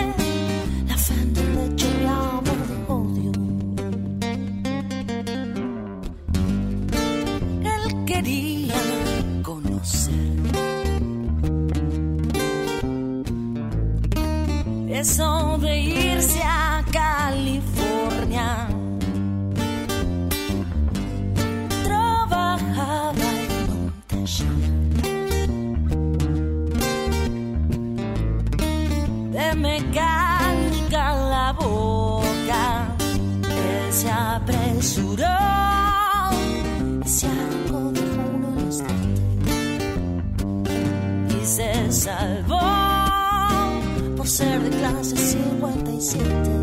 irse 16.24 16.42
a 16.42 16.84
California. 16.92 18.68
Trabajaba 21.84 23.30
en 23.40 23.52
Montesano. 23.70 24.58
De 29.32 29.56
mecánica 29.56 31.02
en 31.14 31.30
la 31.36 31.54
boca, 31.60 32.64
él 33.44 33.92
se 33.92 34.10
apresuró 34.10 35.38
y 37.04 37.08
se 37.08 37.28
y 41.30 41.46
se 41.46 41.92
salvó. 41.92 42.53
Siento 46.04 46.63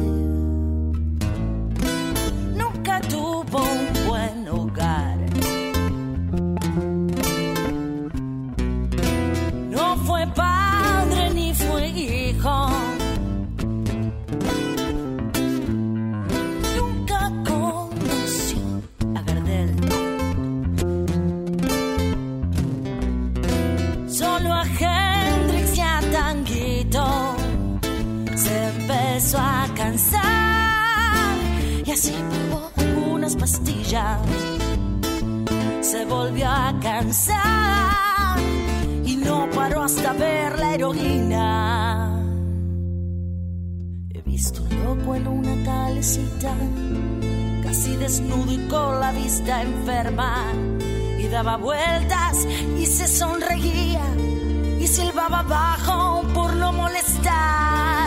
empezó 29.20 29.38
a 29.38 29.66
cansar 29.76 31.36
y 31.84 31.90
así 31.90 32.14
probó 32.30 32.70
algunas 32.74 33.36
pastillas. 33.36 34.18
Se 35.82 36.06
volvió 36.06 36.48
a 36.48 36.74
cansar 36.80 38.38
y 39.04 39.16
no 39.16 39.46
paró 39.54 39.82
hasta 39.82 40.14
ver 40.14 40.58
la 40.58 40.74
heroína. 40.74 42.18
He 44.08 44.22
visto 44.22 44.62
un 44.62 44.84
loco 44.84 45.14
en 45.14 45.28
una 45.28 45.64
calecita, 45.66 46.54
casi 47.62 47.96
desnudo 47.96 48.52
y 48.52 48.68
con 48.68 49.00
la 49.00 49.12
vista 49.12 49.60
enferma. 49.60 50.46
Y 51.18 51.28
daba 51.28 51.58
vueltas 51.58 52.46
y 52.78 52.86
se 52.86 53.06
sonreía 53.06 54.00
y 54.80 54.86
silbaba 54.86 55.42
bajo 55.42 56.22
por 56.32 56.56
no 56.56 56.72
molestar. 56.72 57.99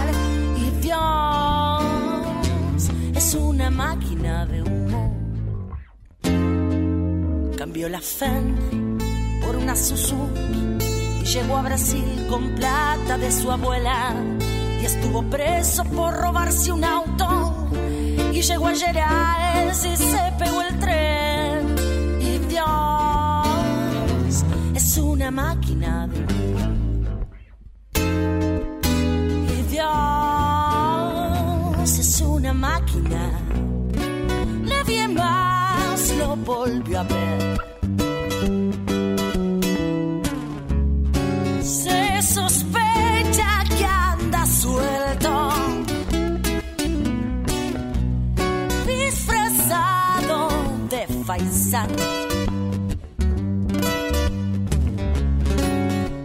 Máquina 3.74 4.46
de 4.46 4.62
humo. 4.62 5.14
Cambió 7.58 7.90
la 7.90 8.00
Fendi 8.00 8.98
por 9.42 9.56
una 9.56 9.76
Suzuki 9.76 10.78
y 11.22 11.26
llegó 11.26 11.58
a 11.58 11.62
Brasil 11.64 12.28
con 12.30 12.56
plata 12.56 13.18
de 13.18 13.32
su 13.32 13.52
abuela. 13.52 14.14
Y 14.82 14.86
estuvo 14.86 15.24
preso 15.24 15.84
por 15.86 16.14
robarse 16.14 16.72
un 16.72 16.84
auto. 16.84 17.70
Y 18.32 18.42
llegó 18.42 18.68
a 18.68 18.76
Gerais 18.76 19.86
y 19.86 19.98
se 19.98 20.34
pegó 20.38 20.62
el 20.62 20.80
tren. 20.80 21.76
Y 22.22 22.38
Dios 22.50 24.46
es 24.76 24.98
una 24.98 25.32
máquina 25.32 26.08
de 26.08 26.20
humo. 26.20 26.43
Faisán. 51.74 51.90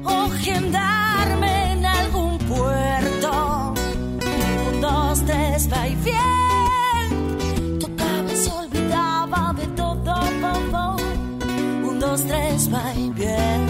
O 0.04 0.28
gendarme 0.30 1.72
en 1.72 1.86
algún 1.86 2.38
puerto. 2.38 3.74
Un, 4.68 4.80
dos, 4.80 5.24
tres, 5.24 5.68
va 5.72 5.88
y 5.88 5.94
bien. 5.96 7.78
Tocaba 7.80 8.34
se 8.34 8.50
olvidaba 8.50 9.54
de 9.54 9.66
todo. 9.68 10.14
Un, 11.88 11.98
dos, 11.98 12.24
tres, 12.24 12.72
va 12.72 12.94
y 12.94 13.10
bien. 13.10 13.60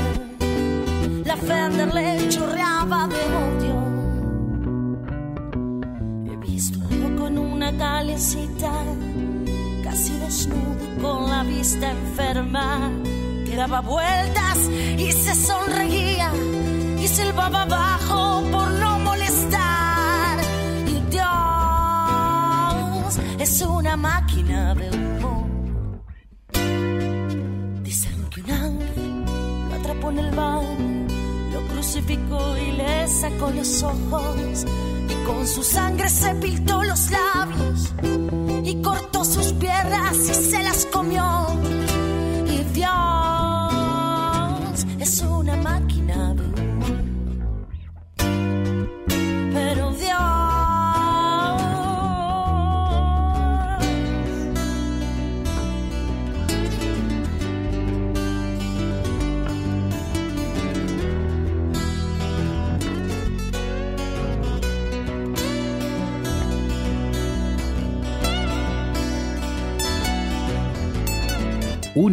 La 1.24 1.36
Fender 1.36 1.94
le 1.94 2.28
chorreaba 2.28 3.08
de 3.08 3.22
odio. 3.44 3.78
He 6.32 6.36
visto 6.36 6.78
un 6.78 7.00
loco 7.02 7.26
en 7.28 7.38
una 7.38 7.76
calecita, 7.76 8.72
con 11.00 11.30
la 11.30 11.42
vista 11.42 11.90
enferma, 11.90 12.92
que 13.46 13.56
daba 13.56 13.80
vueltas 13.80 14.58
y 14.98 15.10
se 15.10 15.34
sonreía 15.34 16.30
y 17.00 17.08
silbaba 17.08 17.62
abajo 17.62 18.42
por 18.52 18.70
no 18.72 18.98
molestar. 18.98 20.38
Y 20.86 21.00
Dios 21.10 21.28
es 23.38 23.62
una 23.62 23.96
máquina 23.96 24.74
de 24.74 24.90
humo. 24.90 25.48
Dicen 27.82 28.28
que 28.28 28.42
un 28.42 28.50
ángel 28.50 29.24
lo 29.70 29.74
atrapó 29.76 30.10
en 30.10 30.18
el 30.18 30.30
baño, 30.34 31.06
lo 31.54 31.66
crucificó 31.68 32.54
y 32.58 32.72
le 32.72 33.08
sacó 33.08 33.50
los 33.50 33.82
ojos. 33.82 34.66
Y 35.08 35.14
con 35.24 35.46
su 35.46 35.62
sangre 35.62 36.10
se 36.10 36.34
pintó 36.34 36.82
los 36.84 37.10
labios 37.10 37.94
y 38.62 38.82
cortó 38.82 39.24
sus 39.24 39.47
piernas 39.58 40.16
y 40.16 40.34
se 40.34 40.62
las 40.62 40.86
comió. 40.86 41.47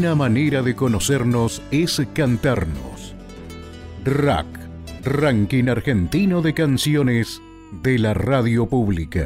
Una 0.05 0.13
manera 0.13 0.61
de 0.61 0.75
conocernos 0.75 1.63
es 1.71 1.99
cantarnos. 2.13 3.15
Rack, 4.03 4.45
Ranking 5.03 5.67
Argentino 5.67 6.43
de 6.43 6.53
Canciones 6.53 7.41
de 7.81 7.97
la 7.97 8.13
Radio 8.13 8.67
Pública. 8.67 9.25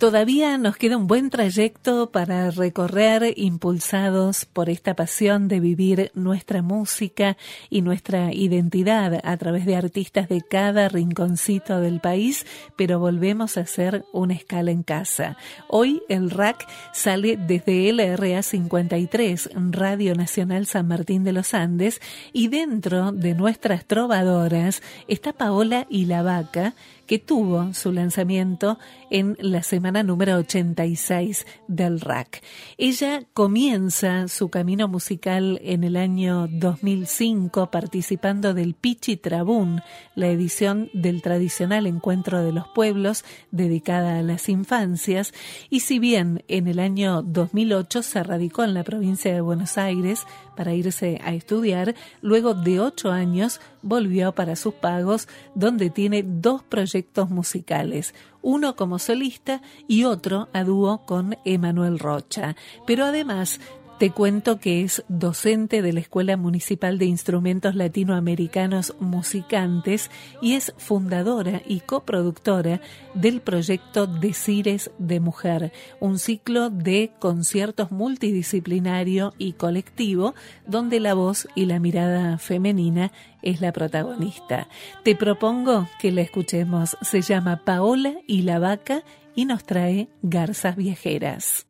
Todavía 0.00 0.56
nos 0.56 0.78
queda 0.78 0.96
un 0.96 1.06
buen 1.06 1.28
trayecto 1.28 2.10
para 2.10 2.50
recorrer 2.50 3.34
impulsados 3.36 4.46
por 4.46 4.70
esta 4.70 4.96
pasión 4.96 5.46
de 5.46 5.60
vivir 5.60 6.10
nuestra 6.14 6.62
música 6.62 7.36
y 7.68 7.82
nuestra 7.82 8.32
identidad 8.32 9.20
a 9.22 9.36
través 9.36 9.66
de 9.66 9.76
artistas 9.76 10.30
de 10.30 10.40
cada 10.40 10.88
rinconcito 10.88 11.80
del 11.80 12.00
país, 12.00 12.46
pero 12.78 12.98
volvemos 12.98 13.58
a 13.58 13.60
hacer 13.60 14.06
una 14.14 14.32
escala 14.32 14.70
en 14.70 14.84
casa. 14.84 15.36
Hoy 15.68 16.00
el 16.08 16.30
rack 16.30 16.66
sale 16.94 17.36
desde 17.36 17.92
LRA 17.92 18.42
53, 18.42 19.50
Radio 19.70 20.14
Nacional 20.14 20.64
San 20.64 20.88
Martín 20.88 21.24
de 21.24 21.34
los 21.34 21.52
Andes, 21.52 22.00
y 22.32 22.48
dentro 22.48 23.12
de 23.12 23.34
nuestras 23.34 23.84
trovadoras 23.84 24.82
está 25.08 25.34
Paola 25.34 25.86
y 25.90 26.06
la 26.06 26.22
Vaca, 26.22 26.72
que 27.10 27.18
tuvo 27.18 27.74
su 27.74 27.90
lanzamiento 27.90 28.78
en 29.10 29.36
la 29.40 29.64
semana 29.64 30.04
número 30.04 30.36
86 30.36 31.44
del 31.66 32.00
RAC. 32.00 32.40
Ella 32.78 33.24
comienza 33.34 34.28
su 34.28 34.48
camino 34.48 34.86
musical 34.86 35.58
en 35.64 35.82
el 35.82 35.96
año 35.96 36.46
2005 36.46 37.72
participando 37.72 38.54
del 38.54 38.74
Pichi 38.74 39.16
Trabún, 39.16 39.82
la 40.14 40.28
edición 40.28 40.88
del 40.92 41.20
tradicional 41.20 41.88
Encuentro 41.88 42.44
de 42.44 42.52
los 42.52 42.68
Pueblos 42.68 43.24
dedicada 43.50 44.20
a 44.20 44.22
las 44.22 44.48
infancias, 44.48 45.34
y 45.68 45.80
si 45.80 45.98
bien 45.98 46.44
en 46.46 46.68
el 46.68 46.78
año 46.78 47.22
2008 47.22 48.04
se 48.04 48.22
radicó 48.22 48.62
en 48.62 48.72
la 48.72 48.84
provincia 48.84 49.34
de 49.34 49.40
Buenos 49.40 49.78
Aires 49.78 50.28
para 50.54 50.74
irse 50.74 51.20
a 51.24 51.34
estudiar, 51.34 51.96
luego 52.20 52.54
de 52.54 52.78
ocho 52.78 53.10
años 53.10 53.60
volvió 53.82 54.32
para 54.32 54.54
sus 54.54 54.74
pagos, 54.74 55.26
donde 55.56 55.90
tiene 55.90 56.22
dos 56.22 56.62
proyectos 56.62 56.99
musicales, 57.30 58.14
uno 58.42 58.76
como 58.76 58.98
solista 58.98 59.62
y 59.88 60.04
otro 60.04 60.48
a 60.52 60.64
dúo 60.64 61.04
con 61.06 61.36
Emanuel 61.44 61.98
Rocha. 61.98 62.56
Pero 62.86 63.04
además 63.04 63.60
Te 64.00 64.12
cuento 64.12 64.60
que 64.60 64.82
es 64.82 65.04
docente 65.08 65.82
de 65.82 65.92
la 65.92 66.00
Escuela 66.00 66.38
Municipal 66.38 66.96
de 66.96 67.04
Instrumentos 67.04 67.74
Latinoamericanos 67.74 68.94
Musicantes 68.98 70.10
y 70.40 70.54
es 70.54 70.72
fundadora 70.78 71.60
y 71.66 71.80
coproductora 71.80 72.80
del 73.12 73.42
proyecto 73.42 74.06
Decires 74.06 74.90
de 74.96 75.20
Mujer, 75.20 75.74
un 76.00 76.18
ciclo 76.18 76.70
de 76.70 77.12
conciertos 77.18 77.90
multidisciplinario 77.90 79.34
y 79.36 79.52
colectivo 79.52 80.34
donde 80.66 80.98
la 80.98 81.12
voz 81.12 81.46
y 81.54 81.66
la 81.66 81.78
mirada 81.78 82.38
femenina 82.38 83.12
es 83.42 83.60
la 83.60 83.70
protagonista. 83.70 84.68
Te 85.04 85.14
propongo 85.14 85.90
que 86.00 86.10
la 86.10 86.22
escuchemos. 86.22 86.96
Se 87.02 87.20
llama 87.20 87.66
Paola 87.66 88.14
y 88.26 88.42
la 88.42 88.60
vaca 88.60 89.02
y 89.34 89.44
nos 89.44 89.64
trae 89.64 90.08
garzas 90.22 90.74
viajeras. 90.76 91.66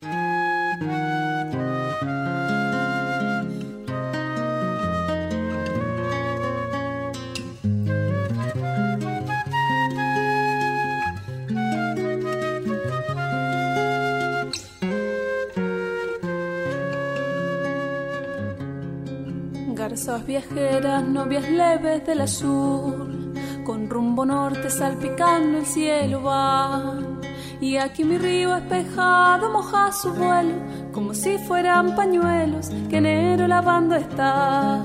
Garzas 19.91 20.25
viajeras, 20.25 21.03
novias 21.03 21.49
leves 21.49 22.05
del 22.05 22.21
azul, 22.21 23.33
con 23.65 23.89
rumbo 23.89 24.25
norte 24.25 24.69
salpicando 24.69 25.57
el 25.57 25.65
cielo 25.65 26.21
van. 26.21 27.19
Y 27.59 27.75
aquí 27.75 28.05
mi 28.05 28.17
río 28.17 28.55
espejado 28.55 29.51
moja 29.51 29.91
su 29.91 30.13
vuelo, 30.13 30.55
como 30.93 31.13
si 31.13 31.37
fueran 31.39 31.93
pañuelos 31.93 32.69
que 32.89 32.97
enero 32.99 33.49
lavando 33.49 33.95
está. 33.95 34.81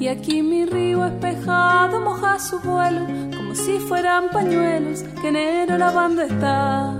Y 0.00 0.08
aquí 0.08 0.42
mi 0.42 0.66
río 0.66 1.06
espejado 1.06 2.00
moja 2.00 2.40
su 2.40 2.58
vuelo, 2.58 3.06
como 3.36 3.54
si 3.54 3.78
fueran 3.78 4.28
pañuelos 4.30 5.04
que 5.20 5.28
enero 5.28 5.78
lavando 5.78 6.22
está. 6.22 6.98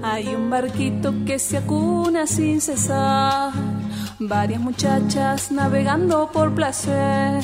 Hay 0.00 0.28
un 0.28 0.48
barquito 0.48 1.12
que 1.26 1.40
se 1.40 1.58
acuna 1.58 2.28
sin 2.28 2.60
cesar 2.60 3.69
varias 4.20 4.60
muchachas 4.60 5.50
navegando 5.50 6.30
por 6.30 6.54
placer. 6.54 7.42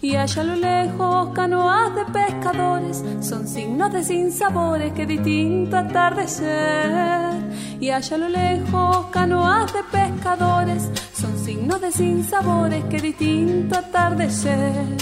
Y 0.00 0.16
allá 0.16 0.42
a 0.42 0.44
lo 0.44 0.56
lejos 0.56 1.28
canoas 1.34 1.94
de 1.94 2.04
pescadores 2.06 3.04
son 3.20 3.46
signos 3.46 3.92
de 3.92 4.02
sinsabores 4.02 4.92
que 4.94 5.06
distinto 5.06 5.76
atardecer. 5.76 7.34
Y 7.78 7.90
allá 7.90 8.16
a 8.16 8.18
lo 8.18 8.28
lejos 8.28 9.06
canoas 9.12 9.72
de 9.72 9.82
pescadores 9.84 10.90
son 11.12 11.38
signos 11.38 11.80
de 11.80 11.92
sinsabores 11.92 12.84
que 12.84 13.00
distinto 13.00 13.78
atardecer. 13.78 14.96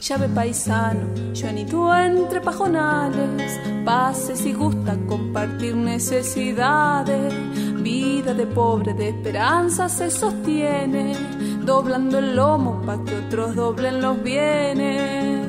Llave 0.00 0.28
paisano, 0.28 1.32
yo 1.34 1.50
ni 1.52 1.64
tú 1.64 1.92
entre 1.92 2.40
pajonales, 2.40 3.60
pase 3.84 4.36
si 4.36 4.52
gusta 4.52 4.96
compartir 5.08 5.74
necesidades 5.74 7.34
vida 7.86 8.34
de 8.34 8.46
pobre 8.46 8.94
de 8.94 9.10
esperanza 9.10 9.88
se 9.88 10.10
sostiene, 10.10 11.14
doblando 11.64 12.18
el 12.18 12.34
lomo 12.34 12.82
para 12.84 13.04
que 13.04 13.14
otros 13.14 13.54
doblen 13.54 14.02
los 14.02 14.20
bienes. 14.24 15.46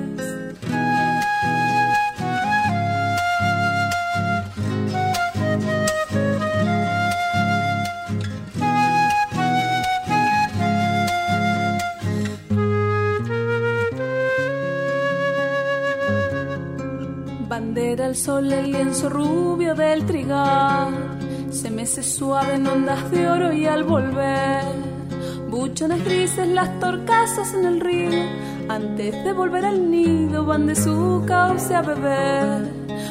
Bandera 17.49 18.05
el 18.05 18.15
sol, 18.15 18.53
el 18.53 18.71
lienzo 18.71 19.09
rubio 19.09 19.73
del 19.73 20.05
trigal 20.05 21.16
se 21.57 21.71
mece 21.71 22.03
suave 22.03 22.53
en 22.53 22.67
ondas 22.67 23.09
de 23.09 23.27
oro 23.27 23.51
y 23.51 23.65
al 23.65 23.83
volver, 23.83 24.61
buchones 25.49 26.05
grises 26.05 26.47
las 26.47 26.79
torcasas 26.79 27.51
en 27.55 27.65
el 27.65 27.79
río, 27.79 28.11
antes 28.69 29.23
de 29.23 29.33
volver 29.33 29.65
al 29.65 29.89
nido 29.89 30.45
van 30.45 30.67
de 30.67 30.75
su 30.75 31.23
cauce 31.25 31.73
a 31.73 31.81
beber. 31.81 32.61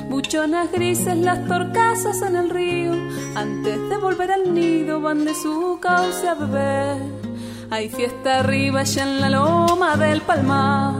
Buchonas 0.08 0.70
grises 0.70 1.16
las 1.16 1.44
torcasas 1.48 2.22
en 2.22 2.36
el 2.36 2.50
río, 2.50 2.92
antes 3.34 3.88
de 3.88 3.96
volver 3.96 4.30
al 4.30 4.54
nido 4.54 5.00
van 5.00 5.24
de 5.24 5.34
su 5.34 5.80
cauce 5.82 6.28
a 6.28 6.34
beber. 6.34 7.02
Hay 7.70 7.88
fiesta 7.88 8.40
arriba 8.40 8.80
allá 8.80 9.02
en 9.02 9.20
la 9.20 9.30
loma 9.30 9.96
del 9.96 10.20
palmar, 10.20 10.94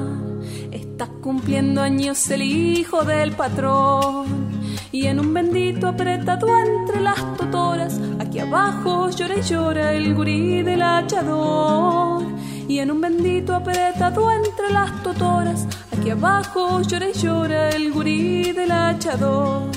está 0.73 1.07
cumpliendo 1.23 1.81
años 1.81 2.29
el 2.29 2.43
hijo 2.43 3.05
del 3.05 3.31
patrón 3.33 4.56
y 4.93 5.07
en 5.07 5.21
un 5.21 5.35
bendito 5.35 5.89
apretado 5.89 6.47
entre 6.59 7.01
las 7.01 7.37
totoras, 7.37 8.01
aquí 8.19 8.39
abajo 8.39 9.11
llora 9.11 9.37
y 9.37 9.43
llora 9.43 9.93
el 9.93 10.15
gurí 10.15 10.63
del 10.63 10.83
hachador. 10.83 12.25
Y 12.69 12.79
en 12.81 12.91
un 12.91 13.01
bendito 13.01 13.55
apretado 13.55 14.31
entre 14.31 14.73
las 14.73 15.03
totoras, 15.03 15.67
aquí 15.93 16.11
abajo 16.11 16.81
llora 16.83 17.09
y 17.09 17.13
llora 17.13 17.71
el 17.71 17.93
gurí 17.93 18.53
del 18.53 18.71
hachador. 18.71 19.71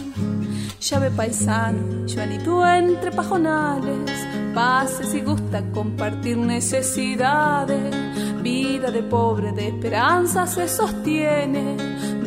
Llave 0.80 1.12
paisano, 1.12 2.08
tú 2.44 2.64
entre 2.64 3.12
pajonales, 3.12 4.10
pase 4.56 5.04
si 5.04 5.22
gusta 5.22 5.62
compartir 5.72 6.38
necesidades. 6.38 7.96
Vida 8.42 8.90
de 8.90 9.04
pobre 9.04 9.52
de 9.52 9.68
esperanza 9.68 10.48
se 10.48 10.68
sostiene, 10.68 11.76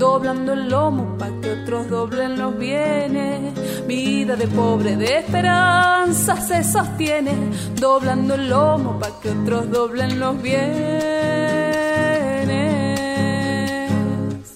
doblando 0.02 0.52
el 0.54 0.68
lomo 0.68 1.16
para 1.16 1.40
que 1.40 1.52
otros 1.52 1.88
doblen 1.88 2.36
los 2.36 2.58
bienes. 2.58 3.86
Vida 3.86 4.34
de 4.34 4.48
pobre 4.48 4.96
de 4.96 5.18
esperanza 5.18 6.40
se 6.40 6.64
sostiene, 6.64 7.32
doblando 7.80 8.34
el 8.34 8.48
lomo 8.48 8.98
para 8.98 9.12
que 9.20 9.30
otros 9.30 9.70
doblen 9.70 10.18
los 10.18 10.42
bienes. 10.42 11.04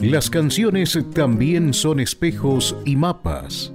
Las 0.01 0.31
canciones 0.31 0.99
también 1.15 1.73
son 1.73 2.01
espejos 2.01 2.75
y 2.85 2.97
mapas. 2.97 3.73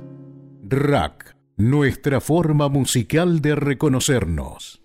Rack, 0.67 1.37
nuestra 1.55 2.19
forma 2.19 2.67
musical 2.67 3.39
de 3.39 3.55
reconocernos. 3.55 4.80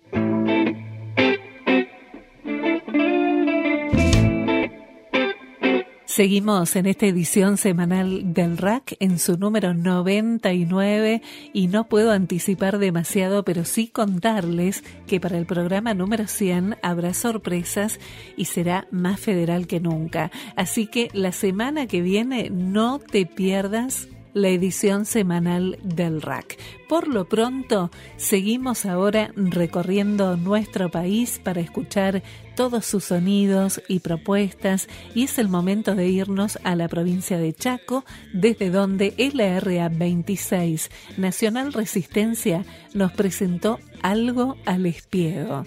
Seguimos 6.17 6.75
en 6.75 6.87
esta 6.87 7.05
edición 7.05 7.57
semanal 7.57 8.33
del 8.33 8.57
RAC 8.57 8.95
en 8.99 9.19
su 9.19 9.37
número 9.37 9.75
99 9.75 11.21
y 11.53 11.67
no 11.67 11.87
puedo 11.87 12.11
anticipar 12.11 12.79
demasiado, 12.79 13.45
pero 13.45 13.65
sí 13.65 13.87
contarles 13.87 14.83
que 15.05 15.19
para 15.19 15.37
el 15.37 15.45
programa 15.45 15.93
número 15.93 16.25
100 16.25 16.77
habrá 16.81 17.13
sorpresas 17.13 17.99
y 18.35 18.45
será 18.45 18.87
más 18.89 19.19
federal 19.19 19.67
que 19.67 19.79
nunca. 19.79 20.31
Así 20.55 20.87
que 20.87 21.11
la 21.13 21.31
semana 21.31 21.85
que 21.85 22.01
viene 22.01 22.49
no 22.49 22.97
te 22.97 23.27
pierdas 23.27 24.07
la 24.33 24.49
edición 24.49 25.05
semanal 25.05 25.77
del 25.83 26.23
RAC. 26.23 26.57
Por 26.89 27.07
lo 27.07 27.29
pronto, 27.29 27.91
seguimos 28.15 28.87
ahora 28.87 29.31
recorriendo 29.35 30.35
nuestro 30.35 30.89
país 30.89 31.39
para 31.43 31.61
escuchar 31.61 32.23
todos 32.57 32.87
sus 32.87 33.03
sonidos 33.03 33.83
y 33.87 33.99
propuestas 33.99 34.87
y 35.13 35.25
es 35.25 35.37
el 35.37 35.47
momento 35.47 35.93
de 35.93 36.07
irnos 36.07 36.57
a 36.63 36.75
la 36.75 36.87
provincia 36.87 37.37
de 37.37 37.53
Chaco, 37.53 38.03
desde 38.33 38.71
donde 38.71 39.13
LRA 39.15 39.89
26 39.89 40.89
Nacional 41.17 41.71
Resistencia 41.71 42.65
nos 42.95 43.11
presentó 43.11 43.77
algo 44.01 44.57
al 44.65 44.87
espiego. 44.87 45.65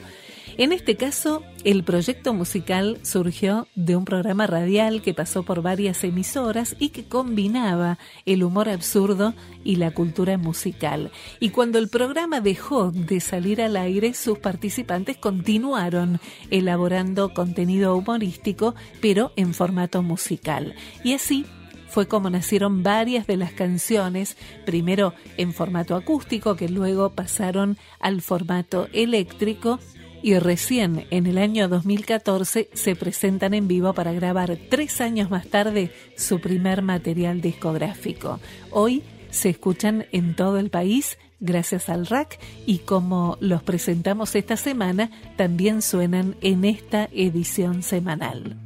En 0.60 0.72
este 0.74 0.94
caso, 0.94 1.42
el 1.64 1.84
proyecto 1.84 2.34
musical 2.34 2.98
surgió 3.00 3.66
de 3.76 3.96
un 3.96 4.04
programa 4.04 4.46
radial 4.46 5.00
que 5.00 5.14
pasó 5.14 5.42
por 5.42 5.62
varias 5.62 6.04
emisoras 6.04 6.76
y 6.78 6.90
que 6.90 7.08
combinaba 7.08 7.96
el 8.26 8.44
humor 8.44 8.68
absurdo 8.68 9.32
y 9.64 9.76
la 9.76 9.92
cultura 9.92 10.36
musical. 10.36 11.12
Y 11.38 11.48
cuando 11.48 11.78
el 11.78 11.88
programa 11.88 12.42
dejó 12.42 12.90
de 12.90 13.20
salir 13.20 13.62
al 13.62 13.74
aire, 13.74 14.12
sus 14.12 14.38
participantes 14.38 15.16
continuaron 15.16 16.20
elaborando 16.50 17.32
contenido 17.32 17.96
humorístico, 17.96 18.74
pero 19.00 19.32
en 19.36 19.54
formato 19.54 20.02
musical. 20.02 20.74
Y 21.02 21.14
así 21.14 21.46
fue 21.88 22.06
como 22.06 22.28
nacieron 22.28 22.82
varias 22.82 23.26
de 23.26 23.38
las 23.38 23.52
canciones, 23.52 24.36
primero 24.66 25.14
en 25.38 25.54
formato 25.54 25.96
acústico, 25.96 26.54
que 26.54 26.68
luego 26.68 27.14
pasaron 27.14 27.78
al 27.98 28.20
formato 28.20 28.88
eléctrico 28.92 29.80
y 30.22 30.38
recién 30.38 31.06
en 31.11 31.26
el 31.26 31.38
año 31.38 31.68
2014 31.68 32.68
se 32.72 32.96
presentan 32.96 33.54
en 33.54 33.68
vivo 33.68 33.92
para 33.92 34.12
grabar 34.12 34.59
tres 34.68 35.00
años 35.00 35.30
más 35.30 35.46
tarde 35.46 35.92
su 36.16 36.40
primer 36.40 36.83
material 36.83 37.40
discográfico. 37.40 38.40
Hoy 38.70 39.02
se 39.30 39.50
escuchan 39.50 40.06
en 40.12 40.35
todo 40.35 40.59
el 40.59 40.70
país 40.70 41.18
gracias 41.40 41.88
al 41.88 42.06
rack 42.06 42.38
y 42.66 42.78
como 42.78 43.37
los 43.40 43.62
presentamos 43.62 44.35
esta 44.35 44.56
semana, 44.56 45.11
también 45.37 45.83
suenan 45.83 46.37
en 46.42 46.64
esta 46.64 47.09
edición 47.12 47.83
semanal. 47.83 48.56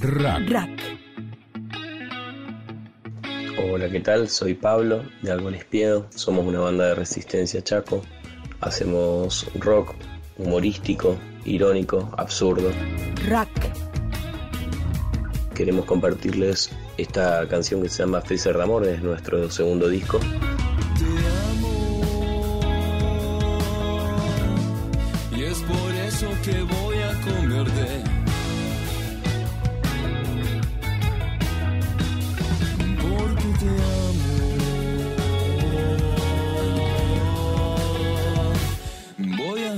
Rack. 0.00 0.68
Hola, 3.64 3.88
¿qué 3.88 4.00
tal? 4.00 4.28
Soy 4.28 4.54
Pablo 4.54 5.04
de 5.20 5.30
Algo 5.30 5.50
Espiedo. 5.50 6.08
Somos 6.10 6.44
una 6.44 6.58
banda 6.58 6.86
de 6.86 6.94
resistencia 6.96 7.62
chaco. 7.62 8.02
Hacemos 8.62 9.46
rock 9.56 9.94
humorístico, 10.38 11.16
irónico, 11.44 12.08
absurdo. 12.16 12.70
Rack. 13.28 13.70
Queremos 15.54 15.84
compartirles 15.84 16.70
esta 16.96 17.46
canción 17.48 17.82
que 17.82 17.88
se 17.88 18.02
llama 18.02 18.22
Freezer 18.22 18.56
de 18.56 18.62
Amor, 18.62 18.86
es 18.86 19.02
nuestro 19.02 19.50
segundo 19.50 19.88
disco. 19.88 20.18
y 25.36 25.44
es 25.44 25.58
por 25.62 25.94
eso 25.94 26.28
que 26.44 26.62
voy 26.62 26.96
a 27.02 27.20
comerte. 27.20 28.02
Porque 33.00 33.48
te 33.58 33.68
amo. 33.68 34.31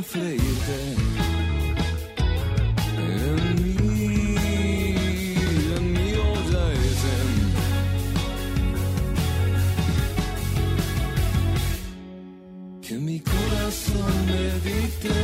Freírte. 0.02 0.96
En 2.98 3.62
mí, 3.62 4.36
en 5.76 5.92
mi 5.92 6.14
olla 6.14 6.72
ese. 6.72 7.16
Que 12.82 12.94
mi 12.98 13.20
corazón 13.20 14.26
me 14.26 14.44
dicte, 14.68 15.14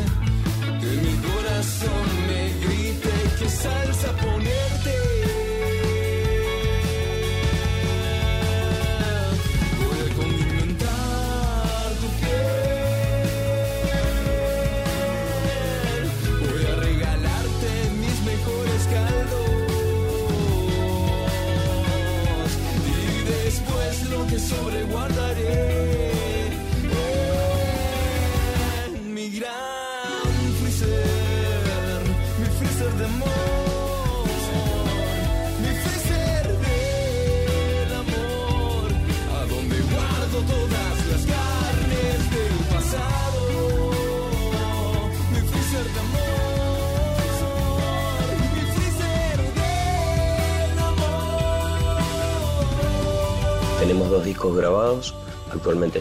que 0.80 0.90
mi 1.04 1.14
corazón 1.28 2.06
me 2.28 2.42
grite, 2.64 3.14
que 3.38 3.48
salsa 3.48 4.16
ponerte. 4.18 4.69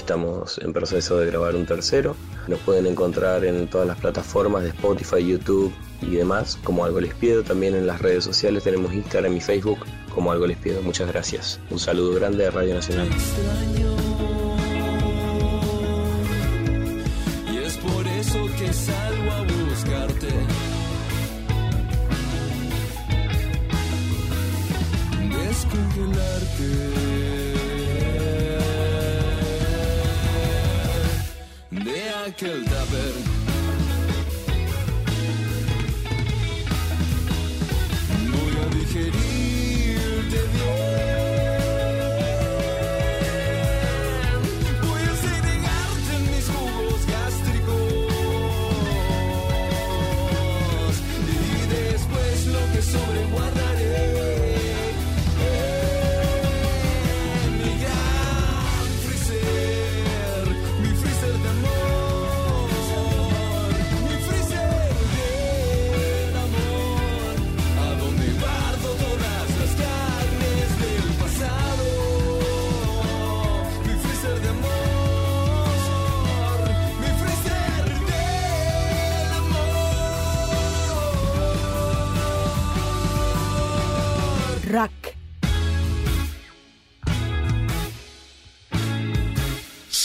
Estamos 0.09 0.57
en 0.57 0.73
proceso 0.73 1.19
de 1.19 1.27
grabar 1.27 1.55
un 1.55 1.67
tercero. 1.67 2.15
Nos 2.47 2.59
pueden 2.61 2.87
encontrar 2.87 3.45
en 3.45 3.67
todas 3.67 3.85
las 3.85 3.99
plataformas 3.99 4.63
de 4.63 4.69
Spotify, 4.69 5.23
YouTube 5.23 5.71
y 6.01 6.15
demás, 6.15 6.57
como 6.63 6.83
Algo 6.83 6.99
Les 6.99 7.13
Pido. 7.13 7.43
También 7.43 7.75
en 7.75 7.85
las 7.85 8.01
redes 8.01 8.23
sociales 8.23 8.63
tenemos 8.63 8.91
Instagram 8.91 9.37
y 9.37 9.39
Facebook 9.39 9.85
como 10.15 10.31
Algo 10.31 10.47
Les 10.47 10.57
Pido. 10.57 10.81
Muchas 10.81 11.09
gracias. 11.09 11.59
Un 11.69 11.77
saludo 11.77 12.15
grande 12.15 12.45
de 12.45 12.49
Radio 12.49 12.73
Nacional. 12.73 13.07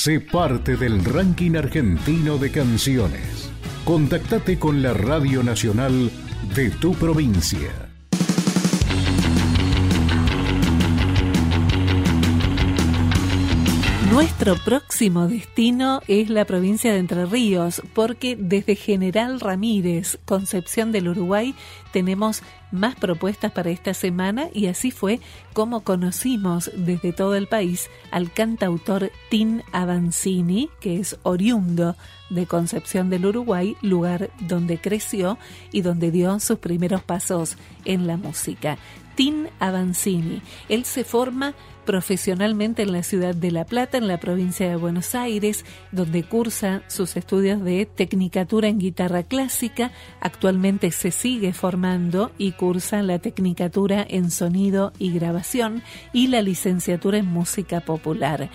Sé 0.04 0.20
parte 0.20 0.76
del 0.76 1.02
ranking 1.02 1.56
argentino 1.56 2.36
de 2.36 2.50
canciones. 2.50 3.50
Contactate 3.86 4.58
con 4.58 4.82
la 4.82 4.92
Radio 4.92 5.42
Nacional 5.42 6.10
de 6.54 6.68
tu 6.68 6.92
provincia. 6.92 7.83
Nuestro 14.14 14.54
próximo 14.54 15.26
destino 15.26 16.00
es 16.06 16.30
la 16.30 16.44
provincia 16.44 16.92
de 16.92 17.00
Entre 17.00 17.26
Ríos, 17.26 17.82
porque 17.94 18.36
desde 18.36 18.76
General 18.76 19.40
Ramírez, 19.40 20.20
Concepción 20.24 20.92
del 20.92 21.08
Uruguay, 21.08 21.56
tenemos 21.92 22.44
más 22.70 22.94
propuestas 22.94 23.50
para 23.50 23.70
esta 23.70 23.92
semana 23.92 24.50
y 24.54 24.66
así 24.66 24.92
fue 24.92 25.18
como 25.52 25.80
conocimos 25.80 26.70
desde 26.76 27.12
todo 27.12 27.34
el 27.34 27.48
país 27.48 27.90
al 28.12 28.32
cantautor 28.32 29.10
Tin 29.30 29.64
Avanzini, 29.72 30.70
que 30.78 31.00
es 31.00 31.18
oriundo 31.24 31.96
de 32.30 32.46
Concepción 32.46 33.10
del 33.10 33.26
Uruguay, 33.26 33.76
lugar 33.82 34.30
donde 34.38 34.78
creció 34.78 35.38
y 35.72 35.82
donde 35.82 36.12
dio 36.12 36.38
sus 36.38 36.60
primeros 36.60 37.02
pasos 37.02 37.56
en 37.84 38.06
la 38.06 38.16
música. 38.16 38.78
Tin 39.14 39.48
Avanzini. 39.60 40.42
Él 40.68 40.84
se 40.84 41.04
forma 41.04 41.54
profesionalmente 41.84 42.82
en 42.82 42.92
la 42.92 43.02
ciudad 43.02 43.34
de 43.34 43.50
La 43.50 43.64
Plata, 43.64 43.98
en 43.98 44.08
la 44.08 44.18
provincia 44.18 44.68
de 44.68 44.76
Buenos 44.76 45.14
Aires, 45.14 45.64
donde 45.92 46.22
cursa 46.22 46.82
sus 46.88 47.16
estudios 47.16 47.62
de 47.62 47.86
tecnicatura 47.86 48.68
en 48.68 48.78
guitarra 48.78 49.22
clásica. 49.22 49.92
Actualmente 50.20 50.90
se 50.90 51.10
sigue 51.10 51.52
formando 51.52 52.32
y 52.38 52.52
cursa 52.52 53.02
la 53.02 53.18
tecnicatura 53.18 54.04
en 54.08 54.30
sonido 54.30 54.92
y 54.98 55.12
grabación 55.12 55.82
y 56.12 56.28
la 56.28 56.42
licenciatura 56.42 57.18
en 57.18 57.26
música 57.26 57.80
popular. 57.80 58.50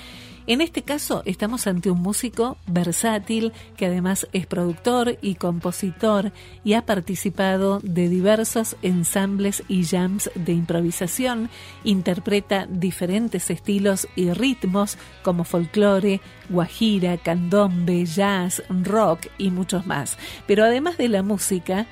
En 0.49 0.61
este 0.61 0.81
caso 0.81 1.21
estamos 1.25 1.67
ante 1.67 1.91
un 1.91 2.01
músico 2.01 2.57
versátil 2.65 3.53
que 3.77 3.85
además 3.85 4.27
es 4.33 4.47
productor 4.47 5.19
y 5.21 5.35
compositor 5.35 6.31
y 6.63 6.73
ha 6.73 6.87
participado 6.87 7.79
de 7.83 8.09
diversos 8.09 8.75
ensambles 8.81 9.61
y 9.67 9.85
jams 9.85 10.31
de 10.33 10.53
improvisación, 10.53 11.51
interpreta 11.83 12.65
diferentes 12.67 13.51
estilos 13.51 14.07
y 14.15 14.33
ritmos 14.33 14.97
como 15.21 15.43
folclore, 15.43 16.19
guajira, 16.49 17.17
candombe, 17.17 18.05
jazz, 18.05 18.63
rock 18.69 19.27
y 19.37 19.51
muchos 19.51 19.85
más. 19.85 20.17
Pero 20.47 20.63
además 20.63 20.97
de 20.97 21.09
la 21.09 21.21
música, 21.21 21.85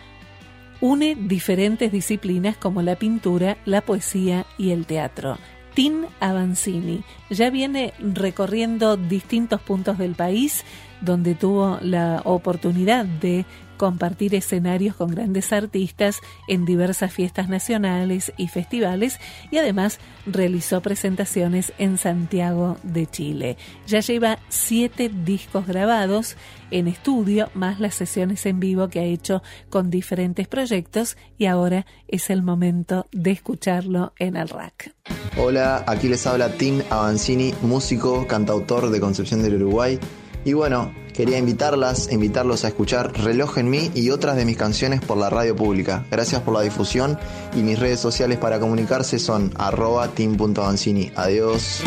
une 0.82 1.14
diferentes 1.14 1.92
disciplinas 1.92 2.58
como 2.58 2.82
la 2.82 2.96
pintura, 2.96 3.58
la 3.66 3.82
poesía 3.82 4.48
y 4.58 4.72
el 4.72 4.88
teatro. 4.88 5.38
Tin 5.78 6.08
Avanzini. 6.20 7.04
Ya 7.30 7.52
viene 7.52 7.94
recorriendo 8.00 8.98
distintos 8.98 9.62
puntos 9.62 10.00
del 10.00 10.16
país 10.16 10.66
donde 11.02 11.36
tuvo 11.36 11.78
la 11.84 12.24
oportunidad 12.26 13.06
de 13.06 13.46
compartir 13.78 14.36
escenarios 14.36 14.96
con 14.96 15.10
grandes 15.12 15.54
artistas 15.54 16.20
en 16.48 16.66
diversas 16.66 17.14
fiestas 17.14 17.48
nacionales 17.48 18.34
y 18.38 18.48
festivales 18.48 19.20
y 19.52 19.58
además 19.58 20.00
realizó 20.26 20.82
presentaciones 20.82 21.74
en 21.78 21.98
Santiago 21.98 22.78
de 22.84 23.08
Chile. 23.08 23.58
Ya 23.88 24.00
lleva 24.00 24.40
siete 24.50 25.10
discos 25.10 25.68
grabados 25.68 26.36
en 26.72 26.88
estudio, 26.88 27.50
más 27.54 27.80
las 27.80 27.96
sesiones 27.96 28.46
en 28.46 28.60
vivo 28.60 28.90
que 28.90 29.00
ha 29.00 29.04
hecho 29.04 29.42
con 29.70 29.90
diferentes 29.90 30.48
proyectos 30.48 31.18
y 31.38 31.46
ahora 31.46 31.86
es 32.08 32.30
el 32.30 32.44
momento 32.44 33.06
de 33.12 33.32
escucharlo 33.32 34.14
en 34.20 34.36
el 34.36 34.50
rack. 34.50 34.94
Hola, 35.38 35.84
aquí 35.88 36.10
les 36.10 36.26
habla 36.26 36.52
Tim 36.54 36.82
Avancini, 36.90 37.54
músico, 37.62 38.28
cantautor 38.28 38.90
de 38.90 39.00
Concepción 39.00 39.44
del 39.44 39.62
Uruguay. 39.62 40.00
Y 40.44 40.54
bueno, 40.54 40.92
quería 41.18 41.40
invitarlas, 41.40 42.12
invitarlos 42.12 42.64
a 42.64 42.68
escuchar 42.68 43.12
Reloj 43.24 43.58
en 43.58 43.72
mí 43.72 43.90
y 43.96 44.12
otras 44.12 44.36
de 44.36 44.46
mis 44.46 44.56
canciones 44.56 45.02
por 45.02 45.18
la 45.18 45.32
radio 45.32 45.56
pública. 45.56 46.06
Gracias 46.12 46.42
por 46.42 46.54
la 46.54 46.62
difusión 46.62 47.18
y 47.56 47.64
mis 47.64 47.80
redes 47.80 48.00
sociales 48.00 48.38
para 48.38 48.60
comunicarse 48.60 49.18
son 49.18 49.52
arroba 49.58 50.10
team.avancini. 50.10 51.12
Adiós. 51.16 51.82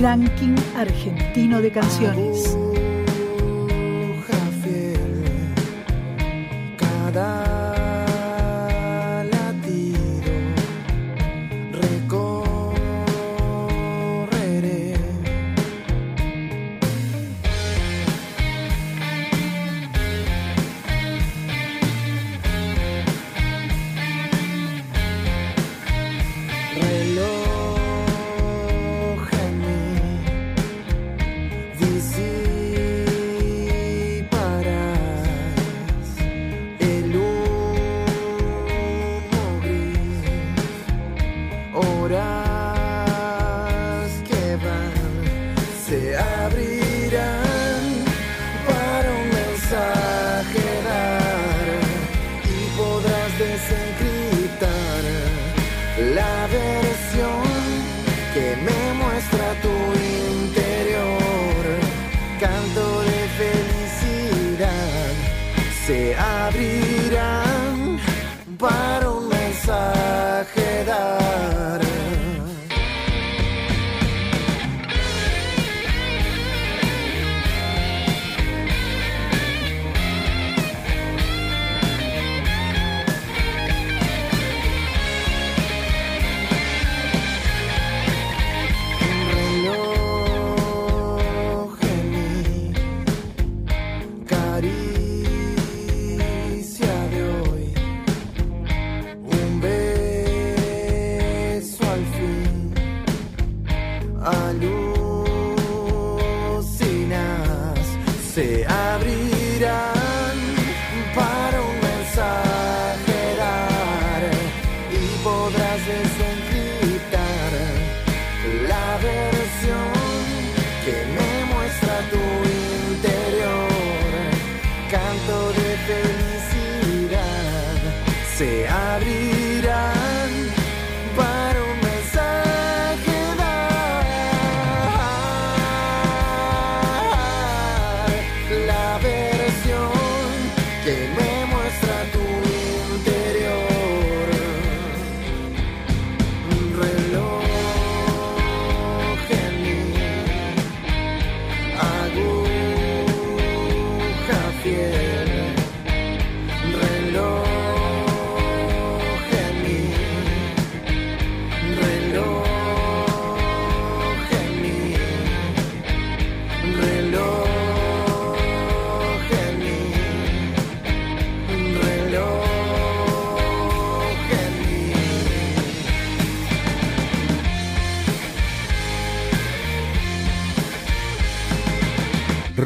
Ranking 0.00 0.54
argentino 0.76 1.60
de 1.60 1.72
canciones. 1.72 2.56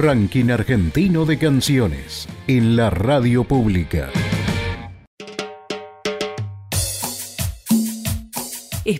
Ranking 0.08 0.50
argentino 0.50 1.26
de 1.26 1.36
canciones 1.36 2.26
en 2.46 2.76
la 2.76 2.88
radio 2.88 3.44
pública. 3.44 4.08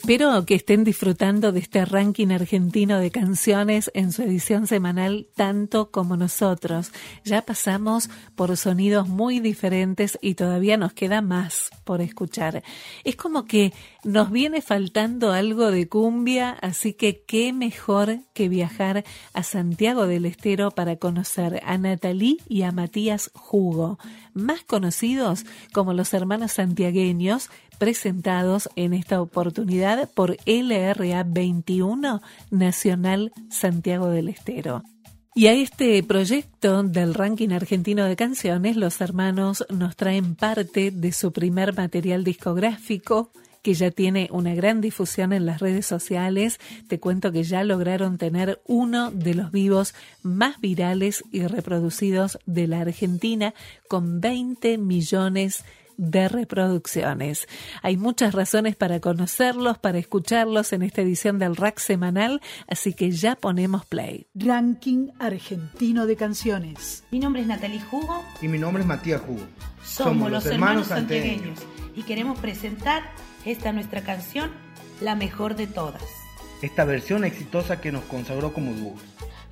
Espero 0.09 0.47
que 0.47 0.55
estén 0.55 0.85
disfrutando 0.85 1.53
de 1.53 1.61
este 1.61 1.85
ranking 1.85 2.29
argentino 2.29 2.99
de 2.99 3.11
canciones 3.11 3.91
en 3.93 4.11
su 4.11 4.23
edición 4.23 4.67
semanal 4.67 5.29
tanto 5.37 5.91
como 5.91 6.17
nosotros. 6.17 6.93
Ya 7.27 7.43
pasamos 7.43 8.09
por 8.35 8.57
sonidos 8.57 9.07
muy 9.07 9.41
diferentes 9.41 10.19
y 10.23 10.33
todavía 10.33 10.79
nos 10.79 10.95
queda 10.95 11.21
más 11.21 11.69
por 11.85 12.01
escuchar. 12.01 12.63
Es 13.05 13.17
como 13.17 13.45
que 13.45 13.75
nos 14.03 14.31
viene 14.31 14.63
faltando 14.63 15.31
algo 15.33 15.71
de 15.71 15.89
cumbia, 15.91 16.53
así 16.53 16.95
que 16.95 17.23
qué 17.27 17.53
mejor 17.53 18.21
que 18.33 18.49
viajar 18.49 19.05
a 19.35 19.43
Santiago 19.43 20.07
del 20.07 20.25
Estero 20.25 20.71
para 20.71 20.97
conocer 20.97 21.61
a 21.67 21.77
Natalí 21.77 22.39
y 22.49 22.63
a 22.63 22.73
Matías 22.73 23.31
Jugo, 23.35 23.99
más 24.39 24.65
conocidos 24.65 25.45
como 25.73 25.93
los 25.93 26.15
hermanos 26.15 26.53
santiagueños, 26.53 27.51
presentados 27.79 28.69
en 28.77 28.93
esta 28.95 29.21
oportunidad 29.21 30.11
por 30.11 30.37
LRA 30.47 31.25
21 31.25 32.23
Nacional 32.51 33.33
Santiago 33.51 34.09
del 34.09 34.29
Estero. 34.29 34.83
Y 35.35 35.47
a 35.47 35.53
este 35.53 36.03
proyecto 36.03 36.83
del 36.83 37.15
ranking 37.15 37.51
argentino 37.51 38.05
de 38.05 38.17
canciones, 38.17 38.77
los 38.77 39.01
hermanos 39.01 39.65
nos 39.71 39.95
traen 39.95 40.35
parte 40.35 40.91
de 40.91 41.13
su 41.13 41.33
primer 41.33 41.77
material 41.77 42.25
discográfico, 42.25 43.31
que 43.69 43.75
ya 43.75 43.91
tiene 43.91 44.31
una 44.33 44.55
gran 44.55 44.81
difusión 44.81 45.35
en 45.35 45.45
las 45.45 45.61
redes 45.61 45.85
sociales. 45.85 46.59
Te 46.89 46.99
cuento 46.99 47.33
que 47.33 47.43
ya 47.43 47.65
lograron 47.65 48.17
tener 48.17 48.63
uno 48.65 49.11
de 49.11 49.35
los 49.35 49.53
vivos 49.53 49.95
más 50.23 50.59
virales 50.59 51.23
y 51.33 51.47
reproducidos 51.47 52.39
de 52.47 52.67
la 52.67 52.81
Argentina, 52.81 53.53
con 53.87 54.23
20 54.23 54.79
millones 54.79 55.67
de 55.99 56.31
reproducciones. 56.31 57.47
Hay 57.83 57.99
muchas 57.99 58.35
razones 58.35 58.75
para 58.75 59.01
conocerlos, 59.01 59.77
para 59.77 59.99
escucharlos 59.99 60.73
en 60.73 60.81
esta 60.81 61.03
edición 61.03 61.39
del 61.39 61.55
rack 61.55 61.79
semanal, 61.79 62.41
así 62.69 62.95
que 62.95 63.11
ya 63.11 63.37
ponemos 63.37 63.85
play. 63.85 64.29
Ranking 64.35 65.09
argentino 65.19 66.07
de 66.07 66.17
canciones. 66.17 67.05
Mi 67.11 67.19
nombre 67.19 67.43
es 67.43 67.47
Natalie 67.47 67.83
Jugo. 67.83 68.25
Y 68.41 68.49
mi 68.49 68.59
nombre 68.59 68.83
es 68.83 68.89
Matías 68.89 69.21
Jugo. 69.21 69.47
Somos, 69.85 70.31
los, 70.31 70.47
hermanos, 70.47 70.87
santiagueños 70.87 71.59
y 71.95 72.05
queremos 72.05 72.39
presentar 72.39 73.03
esta 73.51 73.73
nuestra 73.73 74.03
canción, 74.03 74.51
la 75.01 75.15
mejor 75.15 75.57
de 75.57 75.67
todas. 75.67 76.03
Esta 76.61 76.85
versión 76.85 77.25
exitosa 77.25 77.81
que 77.81 77.91
nos 77.91 78.05
consagró 78.05 78.53
como 78.53 78.73
dúo. 78.73 78.95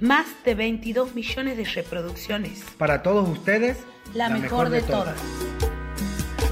Más 0.01 0.27
de 0.45 0.55
22 0.55 1.15
millones 1.15 1.57
de 1.57 1.65
reproducciones. 1.65 2.63
Para 2.77 3.03
todos 3.03 3.27
ustedes, 3.27 3.79
la, 4.13 4.29
mejor, 4.29 4.69
de, 4.69 4.83
todas. 4.83 5.17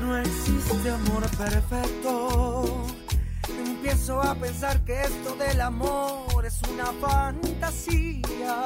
No 0.00 0.16
existe 0.16 0.88
amor 0.88 1.28
perfecto. 1.36 2.86
Empiezo 3.66 4.22
a 4.22 4.34
pensar 4.34 4.80
que 4.84 5.02
esto 5.02 5.36
del 5.36 5.60
amor 5.60 6.46
es 6.46 6.58
una 6.72 6.86
fantasía. 6.86 8.62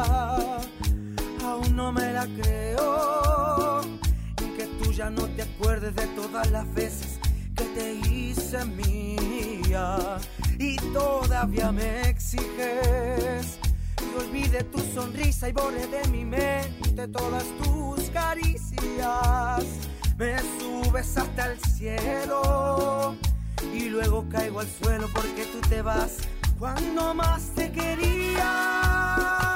Aún 1.43 1.75
no 1.75 1.91
me 1.91 2.13
la 2.13 2.27
creo. 2.41 3.81
Y 4.41 4.57
que 4.57 4.67
tú 4.81 4.93
ya 4.93 5.11
no 5.11 5.27
te 5.31 5.43
acuerdes 5.43 5.97
de 5.97 6.07
todas 6.09 6.49
las 6.53 6.73
veces 6.75 7.18
que 7.59 7.65
te 7.79 7.95
hice 8.09 8.65
mía. 8.65 10.19
Y 10.59 10.77
todavía 10.93 11.71
me 11.71 12.09
exiges 12.09 13.59
olvide 14.19 14.65
tu 14.65 14.79
sonrisa 14.95 15.49
y 15.49 15.53
borre 15.53 15.87
de 15.87 16.07
mi 16.09 16.25
mente 16.25 17.07
todas 17.09 17.45
tus 17.63 18.11
caricias. 18.11 19.65
Me 20.17 20.37
subes 20.59 21.17
hasta 21.17 21.53
el 21.53 21.61
cielo 21.61 23.15
y 23.73 23.89
luego 23.89 24.29
caigo 24.29 24.61
al 24.61 24.69
suelo 24.69 25.09
porque 25.15 25.45
tú 25.47 25.61
te 25.69 25.83
vas 25.83 26.19
cuando 26.59 27.15
más 27.15 27.51
te 27.55 27.71
quería. 27.71 29.48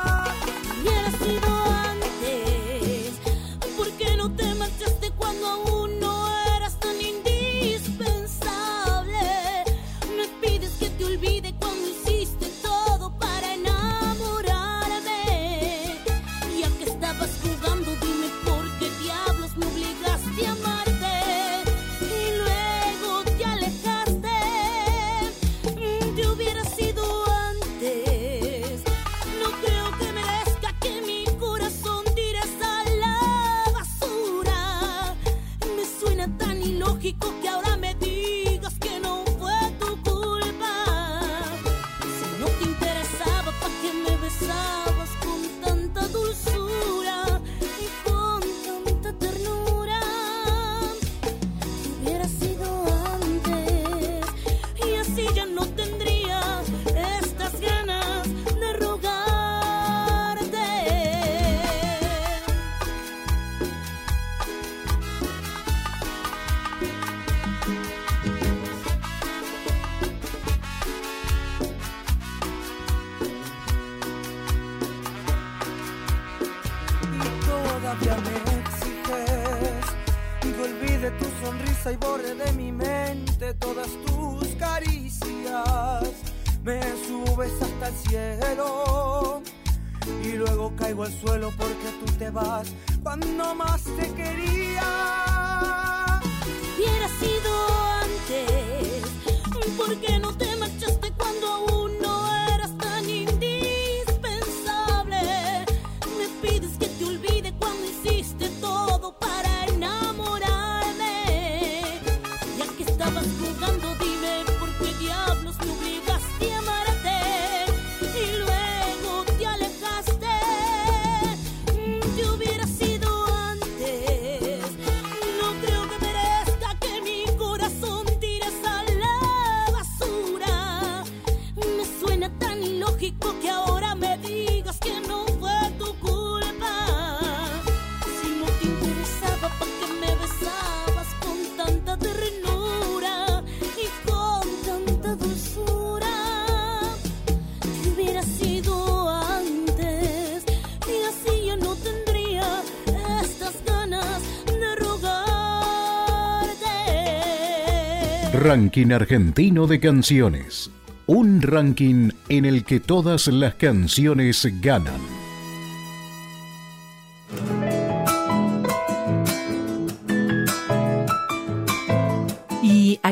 Ranking 158.45 158.90
argentino 158.90 159.68
de 159.68 159.78
canciones. 159.78 160.68
Un 161.07 161.43
ranking 161.43 162.11
en 162.28 162.45
el 162.45 162.64
que 162.64 162.80
todas 162.80 163.28
las 163.28 163.55
canciones 163.55 164.45
ganan. 164.61 165.21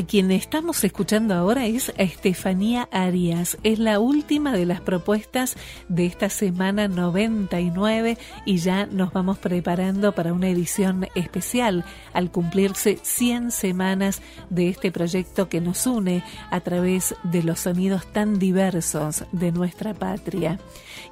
A 0.01 0.07
quien 0.07 0.31
estamos 0.31 0.83
escuchando 0.83 1.35
ahora 1.35 1.67
es 1.67 1.91
a 1.91 2.03
Estefanía 2.03 2.89
Arias. 2.91 3.59
Es 3.65 3.79
la 3.79 4.01
última 4.01 4.53
de 4.53 4.65
las 4.65 4.81
propuestas 4.81 5.57
de 5.91 6.07
esta 6.07 6.31
semana 6.31 6.89
99 6.89 8.17
y 8.47 8.57
ya 8.57 8.87
nos 8.87 9.13
vamos 9.13 9.37
preparando 9.37 10.13
para 10.13 10.33
una 10.33 10.49
edición 10.49 11.07
especial 11.15 11.85
al 12.15 12.31
cumplirse 12.31 12.99
100 13.03 13.51
semanas 13.51 14.23
de 14.49 14.71
este 14.71 14.91
proyecto 14.91 15.51
que 15.51 15.61
nos 15.61 15.87
une 15.87 16.25
a 16.51 16.61
través 16.61 17.15
de 17.23 17.43
los 17.43 17.61
sonidos 17.61 18.11
tan 18.11 18.39
diversos 18.39 19.25
de 19.33 19.53
nuestra 19.53 19.93
patria. 19.93 20.59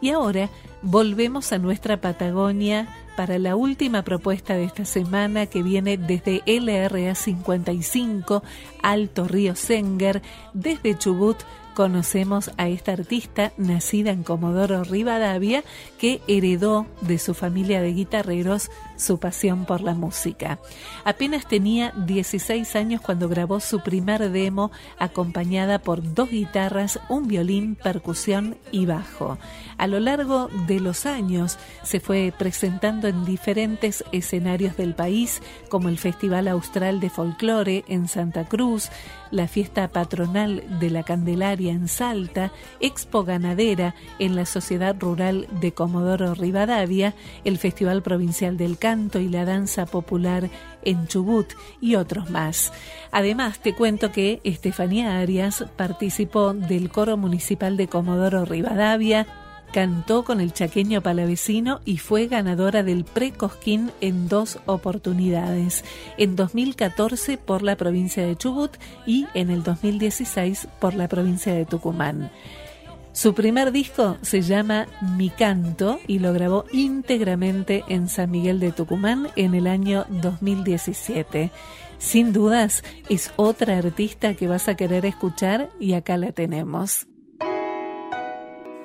Y 0.01 0.11
ahora 0.11 0.49
volvemos 0.81 1.53
a 1.53 1.59
nuestra 1.59 2.01
Patagonia 2.01 2.89
para 3.19 3.37
la 3.41 3.57
última 3.57 4.03
propuesta 4.03 4.55
de 4.55 4.63
esta 4.63 4.85
semana 4.85 5.47
que 5.47 5.65
viene 5.65 5.97
desde 5.97 6.41
LRA 6.47 7.17
55, 7.17 8.45
Alto 8.81 9.27
Río 9.27 9.57
Senger, 9.57 10.23
desde 10.55 10.97
Chubut, 10.97 11.37
conocemos 11.79 12.51
a 12.57 12.67
esta 12.67 12.91
artista 12.91 13.53
nacida 13.57 14.11
en 14.11 14.25
Comodoro 14.25 14.83
Rivadavia 14.83 15.63
que 15.97 16.21
heredó 16.27 16.87
de 17.03 17.21
su 17.21 17.35
familia 17.35 17.81
de 17.81 17.93
guitarreros 17.93 18.69
su 18.97 19.21
pasión 19.21 19.65
por 19.65 19.81
la 19.83 19.95
música. 19.95 20.59
Apenas 21.05 21.47
tenía 21.47 21.93
16 21.97 22.75
años 22.75 23.01
cuando 23.01 23.29
grabó 23.29 23.61
su 23.61 23.79
primer 23.79 24.29
demo 24.33 24.73
acompañada 24.99 25.79
por 25.79 26.15
dos 26.15 26.31
guitarras, 26.31 26.99
un 27.09 27.29
violín, 27.29 27.77
percusión 27.77 28.57
y 28.73 28.87
bajo. 28.87 29.39
A 29.77 29.87
lo 29.87 30.01
largo 30.01 30.49
de 30.67 30.81
los 30.81 31.07
años 31.07 31.59
se 31.85 32.01
fue 32.01 32.35
presentando 32.37 33.07
en 33.07 33.25
diferentes 33.25 34.03
escenarios 34.11 34.77
del 34.77 34.97
país 34.97 35.41
como 35.69 35.89
el 35.89 35.99
Festival 35.99 36.49
Austral 36.49 36.99
de 36.99 37.09
Folclore 37.09 37.85
en 37.87 38.09
Santa 38.09 38.49
Cruz, 38.49 38.91
la 39.31 39.47
fiesta 39.47 39.87
patronal 39.87 40.65
de 40.81 40.91
la 40.91 41.05
Candelaria 41.05 41.68
en 41.73 41.89
Salta, 41.89 42.53
Expo 42.81 43.25
Ganadera 43.25 43.95
en 44.19 44.37
la 44.37 44.47
Sociedad 44.47 44.97
Rural 44.99 45.47
de 45.61 45.73
Comodoro 45.73 46.35
Rivadavia, 46.35 47.15
el 47.45 47.59
Festival 47.59 48.03
Provincial 48.03 48.57
del 48.57 48.79
Canto 48.79 49.19
y 49.19 49.29
la 49.29 49.45
Danza 49.45 49.87
Popular 49.87 50.51
en 50.85 51.07
Chubut 51.07 51.53
y 51.81 51.97
otros 51.97 52.31
más. 52.31 52.73
Además, 53.13 53.61
te 53.61 53.75
cuento 53.75 54.13
que 54.13 54.41
Estefanía 54.45 55.19
Arias 55.19 55.65
participó 55.77 56.55
del 56.55 56.91
Coro 56.91 57.17
Municipal 57.17 57.77
de 57.77 57.89
Comodoro 57.89 58.45
Rivadavia, 58.45 59.27
cantó 59.73 60.25
con 60.25 60.41
el 60.41 60.53
chaqueño 60.53 61.03
palavecino 61.03 61.81
y 61.85 61.99
fue 61.99 62.27
ganadora 62.27 62.83
del 62.83 63.05
Pre-Cosquín 63.05 63.91
en 64.01 64.29
dos 64.29 64.59
oportunidades, 64.67 65.85
en 66.17 66.37
2014 66.37 67.39
por 67.39 67.63
la 67.63 67.77
provincia 67.77 68.27
de 68.27 68.37
Chubut 68.37 68.77
y 69.07 69.27
en 69.35 69.51
el 69.51 69.63
2016 69.63 70.69
por 70.81 70.95
la 70.95 71.09
provincia 71.09 71.53
de 71.53 71.65
Tucumán. 71.65 72.31
Su 73.13 73.35
primer 73.35 73.73
disco 73.73 74.17
se 74.23 74.43
llama 74.43 74.87
Mi 75.17 75.29
Canto 75.29 75.99
y 76.07 76.21
lo 76.21 76.33
grabó 76.33 76.67
íntegramente 76.71 77.83
en 77.89 78.09
San 78.09 78.31
Miguel 78.31 78.61
de 78.61 78.71
Tucumán 78.71 79.29
en 79.35 79.57
el 79.57 79.67
año 79.67 80.07
2017. 80.09 81.51
Sin 81.99 82.33
dudas, 82.33 82.85
es 83.09 83.33
otra 83.35 83.79
artista 83.79 84.35
que 84.35 84.47
vas 84.47 84.69
a 84.69 84.77
querer 84.77 85.05
escuchar 85.05 85.69
y 85.81 85.95
acá 85.95 86.17
la 86.17 86.31
tenemos. 86.31 87.08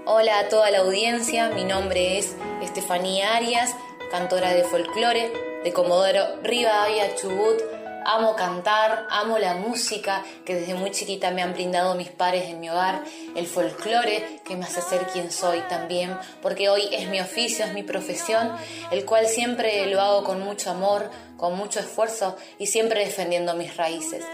Hola 0.05 0.39
a 0.39 0.49
toda 0.49 0.69
la 0.69 0.79
audiencia, 0.79 1.47
mi 1.47 1.63
nombre 1.63 2.17
es 2.17 2.35
Estefanía 2.61 3.37
Arias, 3.37 3.73
cantora 4.11 4.53
de 4.53 4.65
folclore 4.65 5.31
de 5.63 5.71
Comodoro 5.71 6.41
Rivadavia, 6.43 7.15
Chubut. 7.15 7.61
Amo 8.05 8.35
cantar, 8.35 9.07
amo 9.09 9.39
la 9.39 9.53
música 9.53 10.21
que 10.43 10.55
desde 10.55 10.73
muy 10.73 10.91
chiquita 10.91 11.31
me 11.31 11.41
han 11.41 11.53
brindado 11.53 11.95
mis 11.95 12.09
pares 12.09 12.49
en 12.49 12.59
mi 12.59 12.69
hogar, 12.69 13.01
el 13.37 13.47
folclore 13.47 14.41
que 14.43 14.57
me 14.57 14.65
hace 14.65 14.81
ser 14.81 15.07
quien 15.07 15.31
soy 15.31 15.61
también, 15.69 16.17
porque 16.41 16.67
hoy 16.67 16.89
es 16.91 17.07
mi 17.07 17.21
oficio, 17.21 17.63
es 17.63 17.73
mi 17.73 17.83
profesión, 17.83 18.51
el 18.91 19.05
cual 19.05 19.27
siempre 19.27 19.85
lo 19.85 20.01
hago 20.01 20.25
con 20.25 20.41
mucho 20.41 20.69
amor, 20.69 21.09
con 21.37 21.55
mucho 21.55 21.79
esfuerzo 21.79 22.35
y 22.59 22.67
siempre 22.67 23.05
defendiendo 23.05 23.53
mis 23.53 23.77
raíces. 23.77 24.25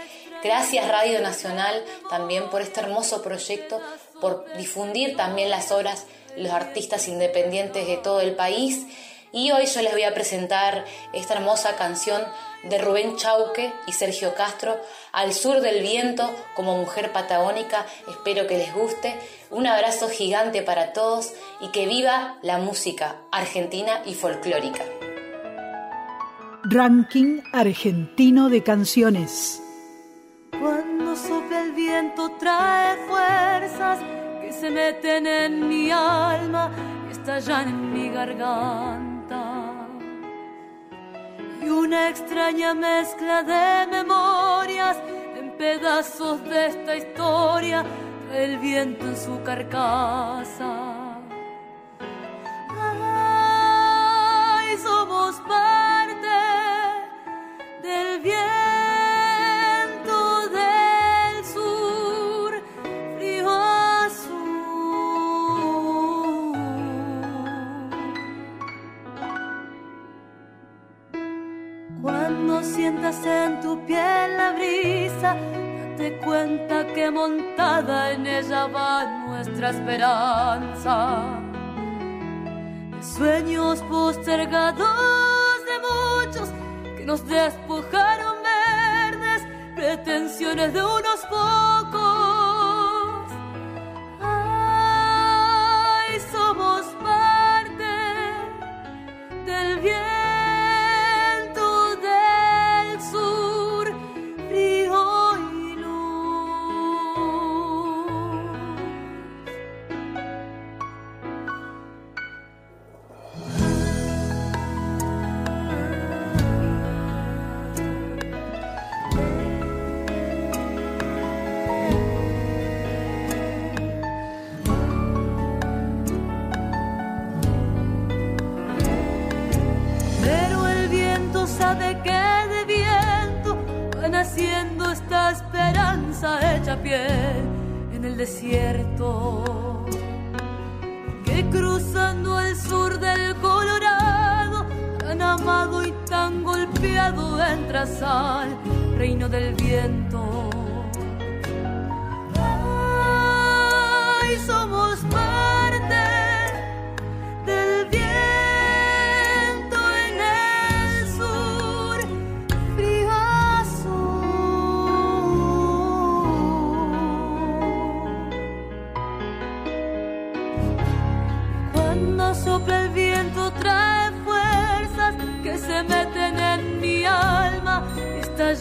Gracias 0.42 0.88
Radio 0.88 1.20
Nacional 1.20 1.84
también 2.08 2.48
por 2.48 2.62
este 2.62 2.80
hermoso 2.80 3.22
proyecto 3.22 3.78
por 4.20 4.44
difundir 4.56 5.16
también 5.16 5.50
las 5.50 5.72
obras, 5.72 6.06
los 6.36 6.52
artistas 6.52 7.08
independientes 7.08 7.86
de 7.86 7.96
todo 7.96 8.20
el 8.20 8.34
país. 8.34 8.86
Y 9.32 9.52
hoy 9.52 9.66
yo 9.66 9.82
les 9.82 9.92
voy 9.92 10.02
a 10.02 10.14
presentar 10.14 10.84
esta 11.12 11.34
hermosa 11.34 11.76
canción 11.76 12.20
de 12.64 12.78
Rubén 12.78 13.16
Chauque 13.16 13.72
y 13.86 13.92
Sergio 13.92 14.34
Castro, 14.34 14.76
Al 15.12 15.32
sur 15.32 15.60
del 15.60 15.82
viento 15.82 16.28
como 16.54 16.76
mujer 16.76 17.12
patagónica. 17.12 17.86
Espero 18.08 18.46
que 18.46 18.58
les 18.58 18.74
guste. 18.74 19.14
Un 19.50 19.66
abrazo 19.66 20.08
gigante 20.08 20.62
para 20.62 20.92
todos 20.92 21.32
y 21.60 21.68
que 21.68 21.86
viva 21.86 22.38
la 22.42 22.58
música 22.58 23.16
argentina 23.30 24.02
y 24.04 24.14
folclórica. 24.14 24.84
Ranking 26.64 27.40
argentino 27.52 28.48
de 28.50 28.62
canciones. 28.62 29.62
Cuando 30.58 31.16
sopla 31.16 31.62
el 31.62 31.72
viento 31.72 32.30
trae 32.38 32.96
fuerzas 33.06 33.98
que 34.40 34.52
se 34.52 34.70
meten 34.70 35.26
en 35.26 35.68
mi 35.68 35.90
alma 35.90 36.70
y 37.08 37.12
estallan 37.12 37.68
en 37.68 37.92
mi 37.92 38.08
garganta. 38.10 39.42
Y 41.62 41.68
una 41.68 42.08
extraña 42.08 42.74
mezcla 42.74 43.42
de 43.42 43.86
memorias 43.90 44.96
en 45.36 45.56
pedazos 45.56 46.42
de 46.44 46.66
esta 46.66 46.96
historia 46.96 47.84
trae 48.28 48.44
el 48.44 48.58
viento 48.58 49.06
en 49.06 49.16
su 49.16 49.42
carcasa. 49.42 51.18
Ay, 52.78 54.76
somos 54.78 55.36
parte 55.40 56.28
del 57.82 58.20
viento. 58.20 58.89
Sientas 72.62 73.24
en 73.24 73.60
tu 73.60 73.78
piel 73.86 74.36
la 74.36 74.52
brisa, 74.52 75.34
date 75.34 76.18
cuenta 76.24 76.86
que 76.94 77.10
montada 77.10 78.12
en 78.12 78.26
ella 78.26 78.66
va 78.66 79.04
nuestra 79.26 79.70
esperanza. 79.70 81.40
De 82.96 83.02
sueños 83.02 83.82
postergados 83.82 85.58
de 85.68 85.76
muchos 85.88 86.48
que 86.96 87.04
nos 87.04 87.26
despojaron 87.26 88.36
verdes, 88.42 89.42
pretensiones 89.74 90.72
de 90.72 90.82
unos 90.82 91.20
pocos. 91.28 91.99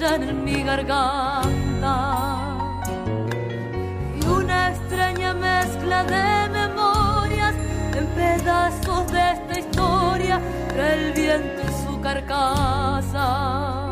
En 0.02 0.44
mi 0.46 0.64
garganta. 0.64 1.96
Y 4.22 4.26
una 4.26 4.70
extraña 4.70 5.34
mezcla 5.34 6.04
de 6.04 6.50
memorias 6.50 7.56
en 7.98 8.06
pedazos 8.08 9.12
de 9.12 9.32
esta 9.32 9.60
historia 9.60 10.40
trae 10.70 11.08
el 11.08 11.14
viento 11.14 11.62
en 11.62 11.86
su 11.86 12.00
carcasa. 12.02 13.89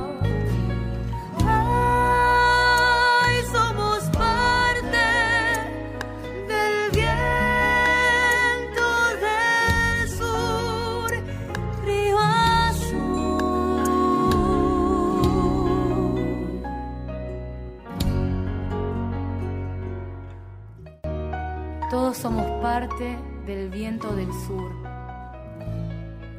Parte 22.61 23.15
del 23.45 23.69
viento 23.69 24.15
del 24.15 24.27
sur. 24.47 24.71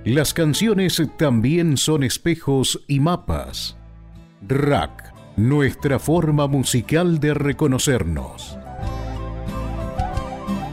Las 0.05 0.35
canciones 0.35 1.01
también 1.17 1.77
son 1.77 2.03
espejos 2.03 2.83
y 2.89 2.99
mapas. 2.99 3.77
Rack, 4.47 5.15
nuestra 5.37 5.99
forma 5.99 6.47
musical 6.49 7.21
de 7.21 7.35
reconocernos. 7.35 8.58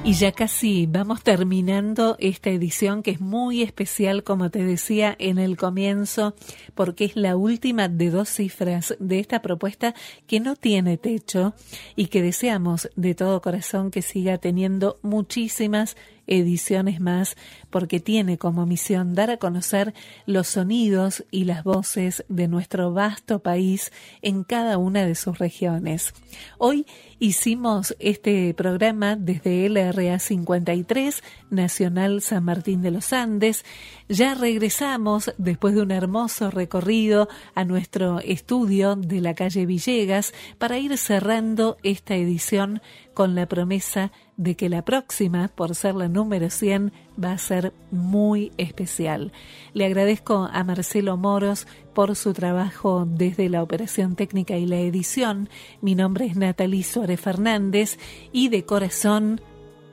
Y 0.06 0.14
ya 0.14 0.32
casi 0.32 0.86
vamos 0.86 1.24
terminando 1.24 2.16
esta 2.20 2.52
edición 2.52 3.02
que 3.02 3.10
es 3.10 3.22
muy 3.22 3.64
especial, 3.64 4.24
como 4.24 4.52
te 4.52 4.64
decía 4.64 5.16
en 5.18 5.40
el 5.40 5.58
comienzo, 5.58 6.36
porque 6.76 7.06
es 7.06 7.16
la 7.16 7.36
última 7.36 7.90
de 7.90 8.12
dos 8.12 8.30
cifras 8.30 8.96
de 9.00 9.18
esta 9.18 9.42
propuesta 9.42 9.96
que 10.28 10.40
no 10.40 10.56
tiene 10.56 11.00
techo 11.00 11.56
y 11.96 12.06
que 12.06 12.22
deseamos 12.22 12.88
de 12.96 13.16
todo 13.16 13.42
corazón 13.42 13.90
que 13.90 14.04
siga 14.04 14.38
teniendo 14.38 15.00
muchísimas 15.02 15.98
ediciones 16.28 17.00
más 17.00 17.36
porque 17.70 18.00
tiene 18.00 18.38
como 18.38 18.66
misión 18.66 19.16
dar 19.16 19.30
a 19.30 19.38
conocer 19.38 19.94
los 20.26 20.48
sonidos 20.48 21.24
y 21.32 21.46
las 21.46 21.64
voces 21.64 22.24
de 22.30 22.48
nuestro 22.48 22.94
vasto 22.94 23.40
país 23.40 23.92
en 24.22 24.44
cada 24.44 24.78
una 24.78 25.06
de 25.06 25.16
sus 25.16 25.38
regiones. 25.38 26.14
Hoy 26.58 26.86
hicimos 27.20 27.96
este 28.00 28.54
programa 28.54 29.16
desde 29.16 29.70
LRA 29.70 30.20
53, 30.20 31.24
Nacional 31.50 32.22
San 32.22 32.44
Martín 32.44 32.82
de 32.82 32.92
los 32.92 33.14
Andes. 33.14 33.66
Ya 34.10 34.36
regresamos 34.36 35.34
después 35.38 35.76
de 35.76 35.82
un 35.82 35.92
hermoso 35.92 36.52
recorrido 36.52 37.28
a 37.56 37.64
nuestro 37.64 38.20
estudio 38.20 38.96
de 38.96 39.22
la 39.22 39.34
calle 39.34 39.66
Villegas 39.66 40.34
para 40.58 40.78
ir 40.78 40.98
cerrando 40.98 41.78
esta 41.84 42.16
edición 42.16 42.82
con 43.16 43.34
la 43.34 43.48
promesa 43.48 44.12
de 44.38 44.56
que 44.56 44.70
la 44.70 44.84
próxima, 44.84 45.48
por 45.48 45.74
ser 45.74 45.96
la 45.96 46.08
número 46.08 46.52
100, 46.52 46.94
va 47.22 47.32
a 47.32 47.38
ser 47.40 47.74
muy 47.90 48.52
especial. 48.58 49.32
Le 49.74 49.86
agradezco 49.86 50.48
a 50.54 50.64
Marcelo 50.64 51.18
Moros 51.18 51.66
por 51.96 52.16
su 52.16 52.34
trabajo 52.34 53.08
desde 53.10 53.50
la 53.50 53.64
operación 53.64 54.16
técnica 54.16 54.58
y 54.58 54.68
la 54.68 54.78
edición. 54.78 55.50
Mi 55.82 55.96
nombre 55.96 56.26
es 56.26 56.36
Natalie 56.36 56.84
Suárez 56.84 57.20
Fernández 57.20 57.98
y 58.32 58.50
de 58.50 58.66
corazón 58.66 59.42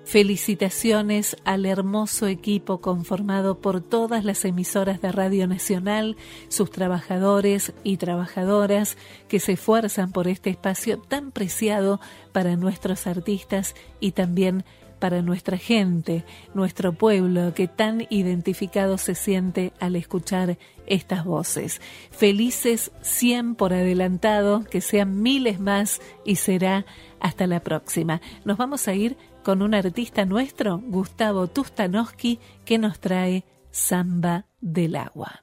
Felicitaciones 0.04 1.36
al 1.44 1.64
hermoso 1.64 2.26
equipo 2.26 2.80
conformado 2.80 3.60
por 3.60 3.80
todas 3.80 4.24
las 4.24 4.44
emisoras 4.44 5.00
de 5.00 5.12
Radio 5.12 5.46
Nacional, 5.46 6.16
sus 6.48 6.70
trabajadores 6.70 7.72
y 7.84 7.96
trabajadoras 7.96 8.96
que 9.28 9.40
se 9.40 9.52
esfuerzan 9.52 10.12
por 10.12 10.28
este 10.28 10.50
espacio 10.50 10.98
tan 10.98 11.30
preciado 11.30 12.00
para 12.32 12.56
nuestros 12.56 13.06
artistas 13.06 13.74
y 14.00 14.12
también 14.12 14.64
para 15.02 15.20
nuestra 15.20 15.58
gente, 15.58 16.24
nuestro 16.54 16.92
pueblo 16.92 17.54
que 17.54 17.66
tan 17.66 18.06
identificado 18.08 18.98
se 18.98 19.16
siente 19.16 19.72
al 19.80 19.96
escuchar 19.96 20.58
estas 20.86 21.24
voces. 21.24 21.80
Felices 22.12 22.92
100 23.00 23.56
por 23.56 23.72
adelantado, 23.72 24.62
que 24.62 24.80
sean 24.80 25.20
miles 25.20 25.58
más 25.58 26.00
y 26.24 26.36
será 26.36 26.86
hasta 27.18 27.48
la 27.48 27.58
próxima. 27.58 28.20
Nos 28.44 28.58
vamos 28.58 28.86
a 28.86 28.94
ir 28.94 29.16
con 29.42 29.62
un 29.62 29.74
artista 29.74 30.24
nuestro, 30.24 30.78
Gustavo 30.78 31.48
Tustanowski, 31.48 32.38
que 32.64 32.78
nos 32.78 33.00
trae 33.00 33.44
Samba 33.70 34.46
del 34.60 34.96
Agua. 34.96 35.42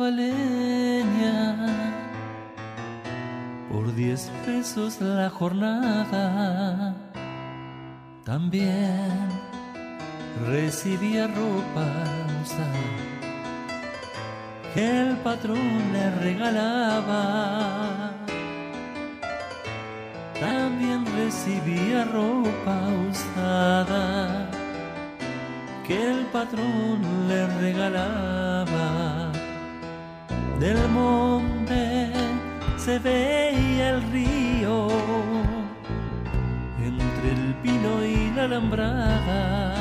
Chavaleña 0.00 1.56
por 3.70 3.94
diez 3.94 4.30
pesos 4.46 5.00
la 5.00 5.28
jornada. 5.28 6.94
También 8.24 9.28
recibía 10.48 11.26
ropa 11.26 11.86
usada 12.42 12.80
que 14.72 15.00
el 15.02 15.16
patrón 15.18 15.92
le 15.92 16.10
regalaba. 16.22 18.12
También 20.40 21.04
recibía 21.14 22.04
ropa 22.04 22.76
usada 23.10 24.48
que 25.86 26.10
el 26.10 26.24
patrón 26.26 27.28
le 27.28 27.46
regalaba 27.58 28.49
del 30.60 30.88
monte 30.90 32.12
se 32.76 32.98
veía 32.98 33.90
el 33.94 34.02
río 34.12 34.88
entre 36.78 37.32
el 37.32 37.54
pino 37.62 38.04
y 38.04 38.30
la 38.36 38.44
alambrada. 38.44 39.72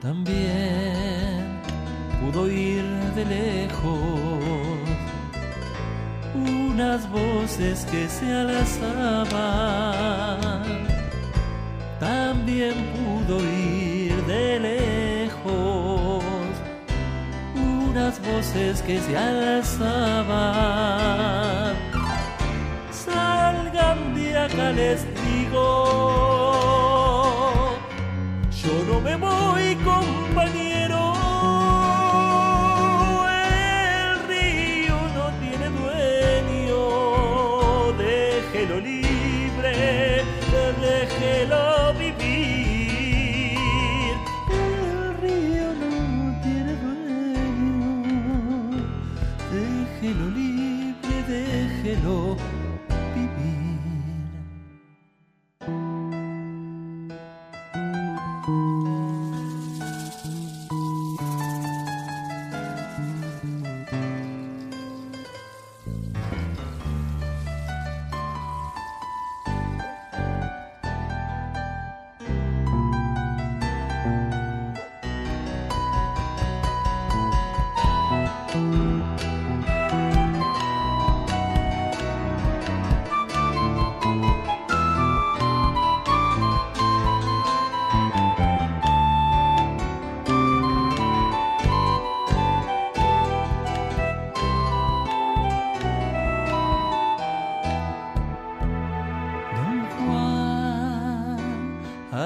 También 0.00 1.60
pudo 2.20 2.48
ir 2.48 2.84
de 3.16 3.24
lejos 3.24 4.38
unas 6.34 7.10
voces 7.10 7.84
que 7.90 8.08
se 8.08 8.32
alzaban. 8.32 9.32
También 11.98 12.74
pudo 12.94 13.40
ir 13.40 14.14
de 14.26 14.60
lejos 14.60 14.91
unas 18.02 18.18
voces 18.20 18.82
que 18.82 18.98
se 19.00 19.16
alzaban. 19.16 20.26
Salgan 22.90 24.14
de 24.14 24.36
acá, 24.36 24.72
les 24.72 25.04
digo, 25.24 25.68
yo 28.50 28.84
no 28.88 29.00
me 29.00 29.16
voy, 29.16 29.71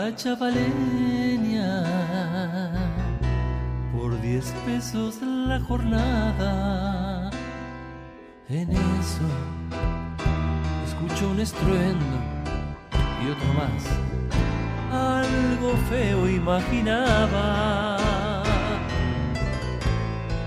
a 0.06 0.14
Chavaleña 0.14 1.82
por 3.92 4.20
diez 4.20 4.52
pesos 4.64 5.20
la 5.22 5.58
jornada. 5.58 7.30
En 8.48 8.70
eso 8.70 9.28
escucho 10.86 11.30
un 11.30 11.40
estruendo 11.40 12.18
y 13.20 13.30
otro 13.30 13.52
más. 13.54 13.82
Algo 14.92 15.76
feo 15.90 16.28
imaginaba. 16.28 17.96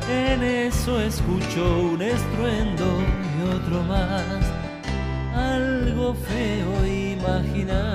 En 0.10 0.42
eso 0.42 1.02
escucho 1.02 1.80
un 1.92 2.02
estruendo 2.02 2.86
y 3.36 3.42
otro 3.56 3.84
más. 3.84 4.42
Algo 5.36 6.14
feo 6.14 6.86
imaginaba. 6.86 7.90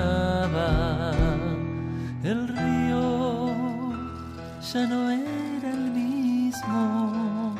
Ya 4.75 4.83
no 4.87 5.09
era 5.09 5.69
el 5.69 5.91
mismo. 5.91 7.55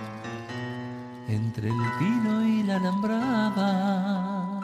Entre 1.29 1.69
el 1.69 1.83
pino 1.97 2.45
y 2.45 2.63
la 2.63 2.75
alambrada 2.75 4.59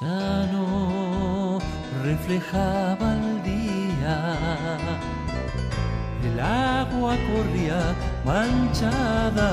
ya 0.00 0.46
no 0.50 1.58
reflejaba 2.02 3.12
el 3.14 3.42
día. 3.42 4.38
El 6.24 6.40
agua 6.40 7.16
corría 7.30 7.80
manchada, 8.24 9.50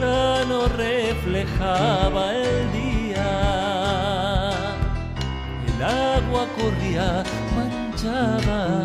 ya 0.00 0.44
no 0.48 0.66
reflejaba 0.76 2.34
el 2.34 2.72
día. 2.72 3.30
El 5.68 5.78
agua 5.84 6.46
corría 6.58 7.22
manchada. 8.04 8.82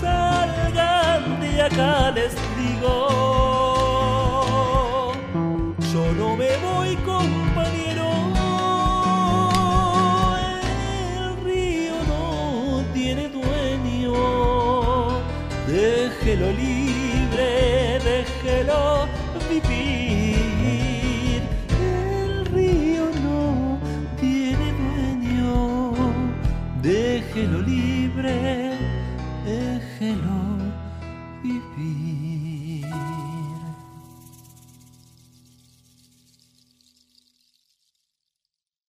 Salgan 0.00 1.40
de 1.40 1.62
acá, 1.62 2.10
les 2.12 2.34
digo. 2.56 2.96
Yo 5.92 6.12
no 6.18 6.36
me 6.36 6.56
voy, 6.58 6.96
compañero. 6.96 8.08
El 10.40 11.44
río 11.44 11.94
no 12.08 12.84
tiene 12.92 13.28
dueño. 13.28 14.14
Déjelo 15.66 16.52
libre, 16.52 17.98
déjelo 18.02 19.08
Déjelo 27.42 27.60
libre, 27.62 28.61